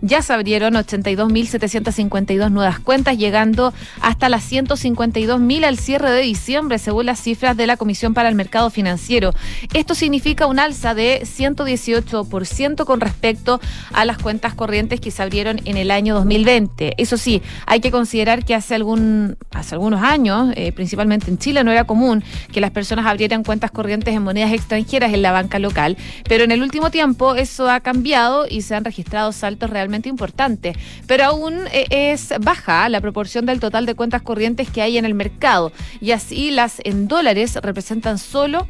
Ya 0.02 0.20
se 0.20 0.34
abrieron 0.34 0.74
82.752 0.74 2.50
nuevas 2.50 2.78
cuentas, 2.78 3.16
llegando 3.16 3.72
hasta 4.02 4.28
las 4.28 4.52
152.000 4.52 5.64
al 5.64 5.78
cierre 5.78 6.10
de 6.10 6.20
diciembre, 6.20 6.78
según 6.78 7.06
las 7.06 7.18
cifras 7.18 7.56
de 7.56 7.66
la 7.66 7.78
Comisión 7.78 8.12
para 8.12 8.28
el 8.28 8.34
Mercado 8.34 8.68
Financiero. 8.68 9.32
Esto 9.72 9.94
significa 9.94 10.46
un 10.46 10.58
alza 10.58 10.94
de 10.94 11.22
118% 11.22 12.84
con 12.84 13.00
respecto 13.00 13.62
a 13.94 14.04
las 14.04 14.18
cuentas 14.18 14.52
corrientes 14.52 15.00
que 15.00 15.10
se 15.10 15.22
abrieron 15.22 15.62
en 15.64 15.78
el 15.78 15.90
año 15.90 16.14
2020. 16.14 16.65
Eso 16.96 17.16
sí, 17.16 17.42
hay 17.66 17.80
que 17.80 17.90
considerar 17.90 18.44
que 18.44 18.54
hace, 18.54 18.74
algún, 18.74 19.36
hace 19.52 19.74
algunos 19.74 20.02
años, 20.02 20.52
eh, 20.56 20.72
principalmente 20.72 21.30
en 21.30 21.38
Chile, 21.38 21.64
no 21.64 21.70
era 21.70 21.84
común 21.84 22.22
que 22.52 22.60
las 22.60 22.70
personas 22.70 23.06
abrieran 23.06 23.44
cuentas 23.44 23.70
corrientes 23.70 24.14
en 24.14 24.22
monedas 24.22 24.52
extranjeras 24.52 25.12
en 25.12 25.22
la 25.22 25.32
banca 25.32 25.58
local, 25.58 25.96
pero 26.28 26.44
en 26.44 26.50
el 26.50 26.62
último 26.62 26.90
tiempo 26.90 27.34
eso 27.34 27.70
ha 27.70 27.80
cambiado 27.80 28.46
y 28.48 28.62
se 28.62 28.74
han 28.74 28.84
registrado 28.84 29.32
saltos 29.32 29.70
realmente 29.70 30.08
importantes, 30.08 30.76
pero 31.06 31.24
aún 31.24 31.54
eh, 31.72 31.86
es 31.90 32.32
baja 32.40 32.88
la 32.88 33.00
proporción 33.00 33.46
del 33.46 33.60
total 33.60 33.86
de 33.86 33.94
cuentas 33.94 34.22
corrientes 34.22 34.70
que 34.70 34.82
hay 34.82 34.98
en 34.98 35.04
el 35.04 35.14
mercado. 35.14 35.72
Y 36.00 36.12
así 36.12 36.50
las 36.50 36.80
en 36.84 37.08
dólares 37.08 37.56
representan 37.62 38.18
solo 38.18 38.68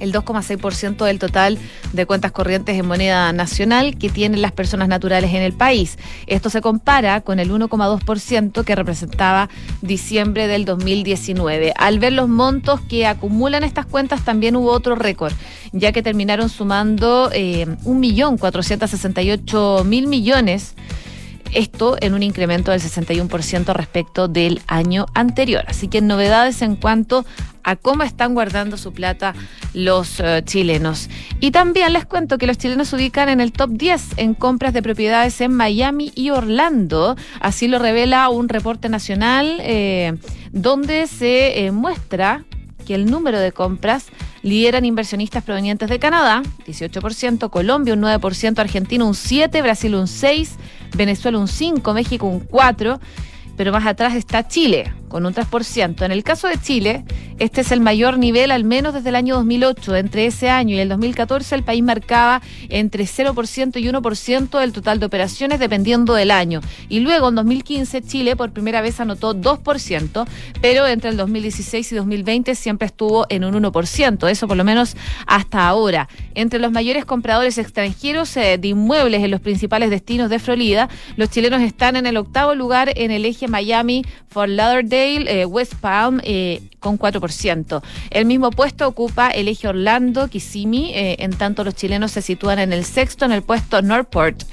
el 0.00 0.12
2,6% 0.12 1.04
del 1.04 1.18
total 1.18 1.58
de 1.92 2.06
cuentas 2.06 2.32
corrientes 2.32 2.78
en 2.78 2.86
moneda 2.86 3.32
nacional 3.32 3.96
que 3.96 4.08
tienen 4.08 4.42
las 4.42 4.52
personas 4.52 4.88
naturales 4.88 5.32
en 5.34 5.42
el 5.42 5.52
país. 5.52 5.98
Esto 6.26 6.50
se 6.50 6.60
compara 6.60 7.20
con 7.20 7.38
el 7.38 7.50
1,2% 7.50 8.64
que 8.64 8.74
representaba 8.74 9.48
diciembre 9.82 10.46
del 10.46 10.64
2019. 10.64 11.74
Al 11.76 11.98
ver 11.98 12.12
los 12.12 12.28
montos 12.28 12.80
que 12.82 13.06
acumulan 13.06 13.64
estas 13.64 13.86
cuentas, 13.86 14.24
también 14.24 14.56
hubo 14.56 14.70
otro 14.70 14.94
récord, 14.94 15.32
ya 15.72 15.92
que 15.92 16.02
terminaron 16.02 16.48
sumando 16.48 17.30
eh, 17.32 17.66
1.468.000 17.84 20.06
millones 20.06 20.74
esto 21.54 21.96
en 22.00 22.14
un 22.14 22.22
incremento 22.22 22.70
del 22.70 22.80
61% 22.80 23.72
respecto 23.72 24.28
del 24.28 24.60
año 24.66 25.06
anterior. 25.14 25.64
Así 25.66 25.88
que 25.88 26.00
novedades 26.00 26.62
en 26.62 26.76
cuanto 26.76 27.24
a 27.62 27.76
cómo 27.76 28.02
están 28.02 28.34
guardando 28.34 28.76
su 28.76 28.92
plata 28.92 29.34
los 29.74 30.20
eh, 30.20 30.42
chilenos. 30.44 31.08
Y 31.40 31.50
también 31.50 31.92
les 31.92 32.06
cuento 32.06 32.38
que 32.38 32.46
los 32.46 32.58
chilenos 32.58 32.88
se 32.88 32.96
ubican 32.96 33.28
en 33.28 33.40
el 33.40 33.52
top 33.52 33.70
10 33.70 34.18
en 34.18 34.34
compras 34.34 34.72
de 34.72 34.82
propiedades 34.82 35.40
en 35.40 35.52
Miami 35.52 36.12
y 36.14 36.30
Orlando. 36.30 37.16
Así 37.40 37.68
lo 37.68 37.78
revela 37.78 38.28
un 38.28 38.48
reporte 38.48 38.88
nacional 38.88 39.58
eh, 39.60 40.16
donde 40.52 41.06
se 41.06 41.66
eh, 41.66 41.70
muestra 41.70 42.44
que 42.86 42.94
el 42.94 43.10
número 43.10 43.38
de 43.38 43.52
compras 43.52 44.06
Lideran 44.42 44.86
inversionistas 44.86 45.44
provenientes 45.44 45.90
de 45.90 45.98
Canadá, 45.98 46.42
18%, 46.66 47.50
Colombia 47.50 47.92
un 47.92 48.00
9%, 48.00 48.58
Argentina 48.58 49.04
un 49.04 49.12
7%, 49.12 49.62
Brasil 49.62 49.94
un 49.94 50.06
6%, 50.06 50.48
Venezuela 50.96 51.38
un 51.38 51.46
5%, 51.46 51.92
México 51.94 52.26
un 52.26 52.46
4%, 52.46 52.98
pero 53.56 53.72
más 53.72 53.86
atrás 53.86 54.14
está 54.14 54.46
Chile, 54.46 54.92
con 55.10 55.26
un 55.26 55.34
3%. 55.34 56.02
En 56.02 56.12
el 56.12 56.24
caso 56.24 56.48
de 56.48 56.56
Chile, 56.56 57.04
este 57.38 57.60
es 57.60 57.72
el 57.72 57.80
mayor 57.80 58.16
nivel 58.16 58.50
al 58.50 58.64
menos 58.64 58.94
desde 58.94 59.10
el 59.10 59.16
año 59.16 59.34
2008. 59.34 59.96
Entre 59.96 60.26
ese 60.26 60.48
año 60.48 60.76
y 60.76 60.78
el 60.78 60.88
2014 60.88 61.54
el 61.56 61.64
país 61.64 61.82
marcaba 61.82 62.40
entre 62.68 63.04
0% 63.04 63.80
y 63.80 63.88
1% 63.88 64.60
del 64.60 64.72
total 64.72 65.00
de 65.00 65.06
operaciones 65.06 65.58
dependiendo 65.58 66.14
del 66.14 66.30
año. 66.30 66.60
Y 66.88 67.00
luego 67.00 67.28
en 67.28 67.34
2015 67.34 68.02
Chile 68.02 68.36
por 68.36 68.52
primera 68.52 68.80
vez 68.80 69.00
anotó 69.00 69.34
2%, 69.34 70.26
pero 70.62 70.86
entre 70.86 71.10
el 71.10 71.16
2016 71.16 71.92
y 71.92 71.96
2020 71.96 72.54
siempre 72.54 72.86
estuvo 72.86 73.26
en 73.28 73.44
un 73.44 73.54
1%, 73.54 74.30
eso 74.30 74.46
por 74.46 74.56
lo 74.56 74.64
menos 74.64 74.96
hasta 75.26 75.66
ahora. 75.66 76.08
Entre 76.34 76.60
los 76.60 76.70
mayores 76.70 77.04
compradores 77.04 77.58
extranjeros 77.58 78.36
eh, 78.36 78.58
de 78.58 78.68
inmuebles 78.68 79.24
en 79.24 79.30
los 79.32 79.40
principales 79.40 79.90
destinos 79.90 80.30
de 80.30 80.38
Florida, 80.38 80.88
los 81.16 81.30
chilenos 81.30 81.62
están 81.62 81.96
en 81.96 82.06
el 82.06 82.16
octavo 82.16 82.54
lugar 82.54 82.92
en 82.94 83.10
el 83.10 83.24
eje 83.24 83.48
Miami, 83.48 84.04
Fort 84.28 84.50
Lauderdale, 84.50 84.99
eh, 85.00 85.46
West 85.46 85.74
Palm 85.74 86.20
eh, 86.22 86.62
con 86.78 86.98
4%. 86.98 87.82
El 88.10 88.26
mismo 88.26 88.50
puesto 88.50 88.86
ocupa 88.86 89.30
el 89.30 89.48
eje 89.48 89.68
Orlando, 89.68 90.28
Kissimmee, 90.28 90.92
eh, 90.94 91.16
en 91.20 91.32
tanto 91.32 91.64
los 91.64 91.74
chilenos 91.74 92.12
se 92.12 92.22
sitúan 92.22 92.58
en 92.58 92.72
el 92.72 92.84
sexto, 92.84 93.24
en 93.24 93.32
el 93.32 93.42
puesto 93.42 93.82
Northport, 93.82 94.44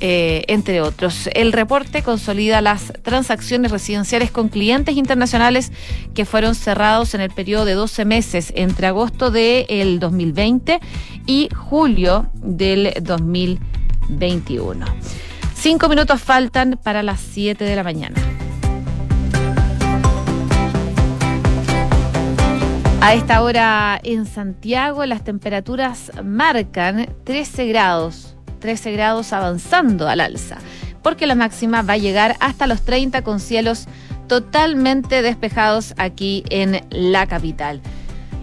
entre 0.00 0.80
otros. 0.82 1.28
El 1.34 1.52
reporte 1.52 2.02
consolida 2.02 2.60
las 2.60 2.92
transacciones 3.02 3.70
residenciales 3.70 4.30
con 4.30 4.48
clientes 4.48 4.96
internacionales 4.96 5.72
que 6.14 6.24
fueron 6.24 6.54
cerrados 6.54 7.14
en 7.14 7.20
el 7.22 7.30
periodo 7.30 7.64
de 7.64 7.72
12 7.72 8.04
meses 8.04 8.52
entre 8.56 8.86
agosto 8.86 9.30
del 9.30 9.98
2020 10.00 10.80
y 11.26 11.48
julio 11.54 12.30
del 12.34 12.92
2021. 13.00 14.84
Cinco 15.54 15.88
minutos 15.88 16.20
faltan 16.20 16.78
para 16.82 17.02
las 17.02 17.20
7 17.20 17.64
de 17.64 17.74
la 17.76 17.82
mañana. 17.82 18.43
A 23.04 23.12
esta 23.12 23.42
hora 23.42 24.00
en 24.02 24.24
Santiago 24.24 25.04
las 25.04 25.22
temperaturas 25.24 26.10
marcan 26.24 27.06
13 27.24 27.66
grados, 27.66 28.34
13 28.60 28.92
grados 28.92 29.34
avanzando 29.34 30.08
al 30.08 30.20
alza, 30.20 30.56
porque 31.02 31.26
la 31.26 31.34
máxima 31.34 31.82
va 31.82 31.92
a 31.92 31.98
llegar 31.98 32.34
hasta 32.40 32.66
los 32.66 32.80
30 32.80 33.20
con 33.20 33.40
cielos 33.40 33.88
totalmente 34.26 35.20
despejados 35.20 35.92
aquí 35.98 36.44
en 36.48 36.80
la 36.88 37.26
capital. 37.26 37.82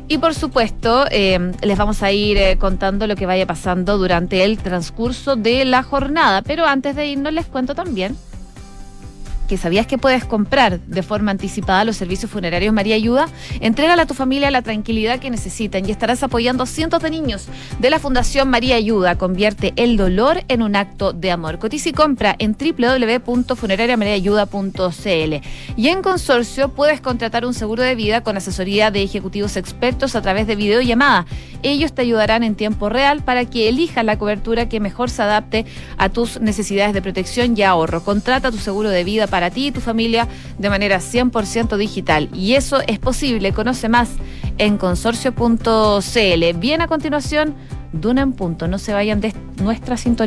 Y 0.07 0.19
por 0.19 0.35
supuesto, 0.35 1.07
eh, 1.09 1.53
les 1.63 1.77
vamos 1.79 2.03
a 2.03 2.11
ir 2.11 2.37
eh, 2.37 2.57
contando 2.59 3.07
lo 3.07 3.15
que 3.15 3.25
vaya 3.25 3.47
pasando 3.47 3.97
durante 3.97 4.43
el 4.43 4.59
transcurso 4.59 5.37
de 5.37 5.65
la 5.65 5.81
jornada. 5.81 6.43
Pero 6.43 6.67
antes 6.67 6.95
de 6.95 7.07
irnos, 7.07 7.33
les 7.33 7.47
cuento 7.47 7.73
también 7.73 8.15
que 9.51 9.57
sabías 9.57 9.85
que 9.85 9.97
puedes 9.97 10.23
comprar 10.23 10.79
de 10.79 11.03
forma 11.03 11.31
anticipada 11.31 11.83
los 11.83 11.97
servicios 11.97 12.31
funerarios 12.31 12.73
María 12.73 12.95
Ayuda, 12.95 13.27
entrégale 13.59 14.03
a 14.03 14.05
tu 14.05 14.13
familia 14.13 14.49
la 14.49 14.61
tranquilidad 14.61 15.19
que 15.19 15.29
necesitan 15.29 15.85
y 15.85 15.91
estarás 15.91 16.23
apoyando 16.23 16.63
a 16.63 16.65
cientos 16.65 17.03
de 17.03 17.09
niños 17.09 17.49
de 17.79 17.89
la 17.89 17.99
Fundación 17.99 18.49
María 18.49 18.77
Ayuda. 18.77 19.17
Convierte 19.17 19.73
el 19.75 19.97
dolor 19.97 20.45
en 20.47 20.61
un 20.61 20.77
acto 20.77 21.11
de 21.11 21.31
amor. 21.31 21.59
Cotiza 21.59 21.89
y 21.89 21.91
compra 21.91 22.33
en 22.39 22.55
www.funerariamariaayuda.cl. 22.57 25.45
Y 25.75 25.89
en 25.89 26.01
consorcio 26.01 26.69
puedes 26.69 27.01
contratar 27.01 27.45
un 27.45 27.53
seguro 27.53 27.83
de 27.83 27.95
vida 27.95 28.21
con 28.21 28.37
asesoría 28.37 28.89
de 28.89 29.03
ejecutivos 29.03 29.57
expertos 29.57 30.15
a 30.15 30.21
través 30.21 30.47
de 30.47 30.55
videollamada. 30.55 31.25
Ellos 31.61 31.91
te 31.91 32.03
ayudarán 32.03 32.43
en 32.43 32.55
tiempo 32.55 32.87
real 32.87 33.21
para 33.21 33.43
que 33.43 33.67
elijas 33.67 34.05
la 34.05 34.17
cobertura 34.17 34.69
que 34.69 34.79
mejor 34.79 35.09
se 35.09 35.23
adapte 35.23 35.65
a 35.97 36.07
tus 36.07 36.39
necesidades 36.39 36.93
de 36.93 37.01
protección 37.01 37.57
y 37.57 37.63
ahorro. 37.63 38.01
Contrata 38.01 38.49
tu 38.49 38.57
seguro 38.57 38.89
de 38.89 39.03
vida 39.03 39.27
para 39.27 39.40
para 39.41 39.49
ti 39.49 39.67
y 39.67 39.71
tu 39.71 39.81
familia 39.81 40.27
de 40.59 40.69
manera 40.69 40.99
100% 40.99 41.75
digital. 41.75 42.29
Y 42.31 42.53
eso 42.53 42.79
es 42.85 42.99
posible. 42.99 43.53
Conoce 43.53 43.89
más 43.89 44.09
en 44.59 44.77
consorcio.cl. 44.77 46.59
Bien 46.59 46.81
a 46.81 46.87
continuación, 46.87 47.55
Duna 47.91 48.21
en 48.21 48.33
punto. 48.33 48.67
No 48.67 48.77
se 48.77 48.93
vayan 48.93 49.19
de 49.19 49.33
nuestra 49.57 49.97
sintonía. 49.97 50.19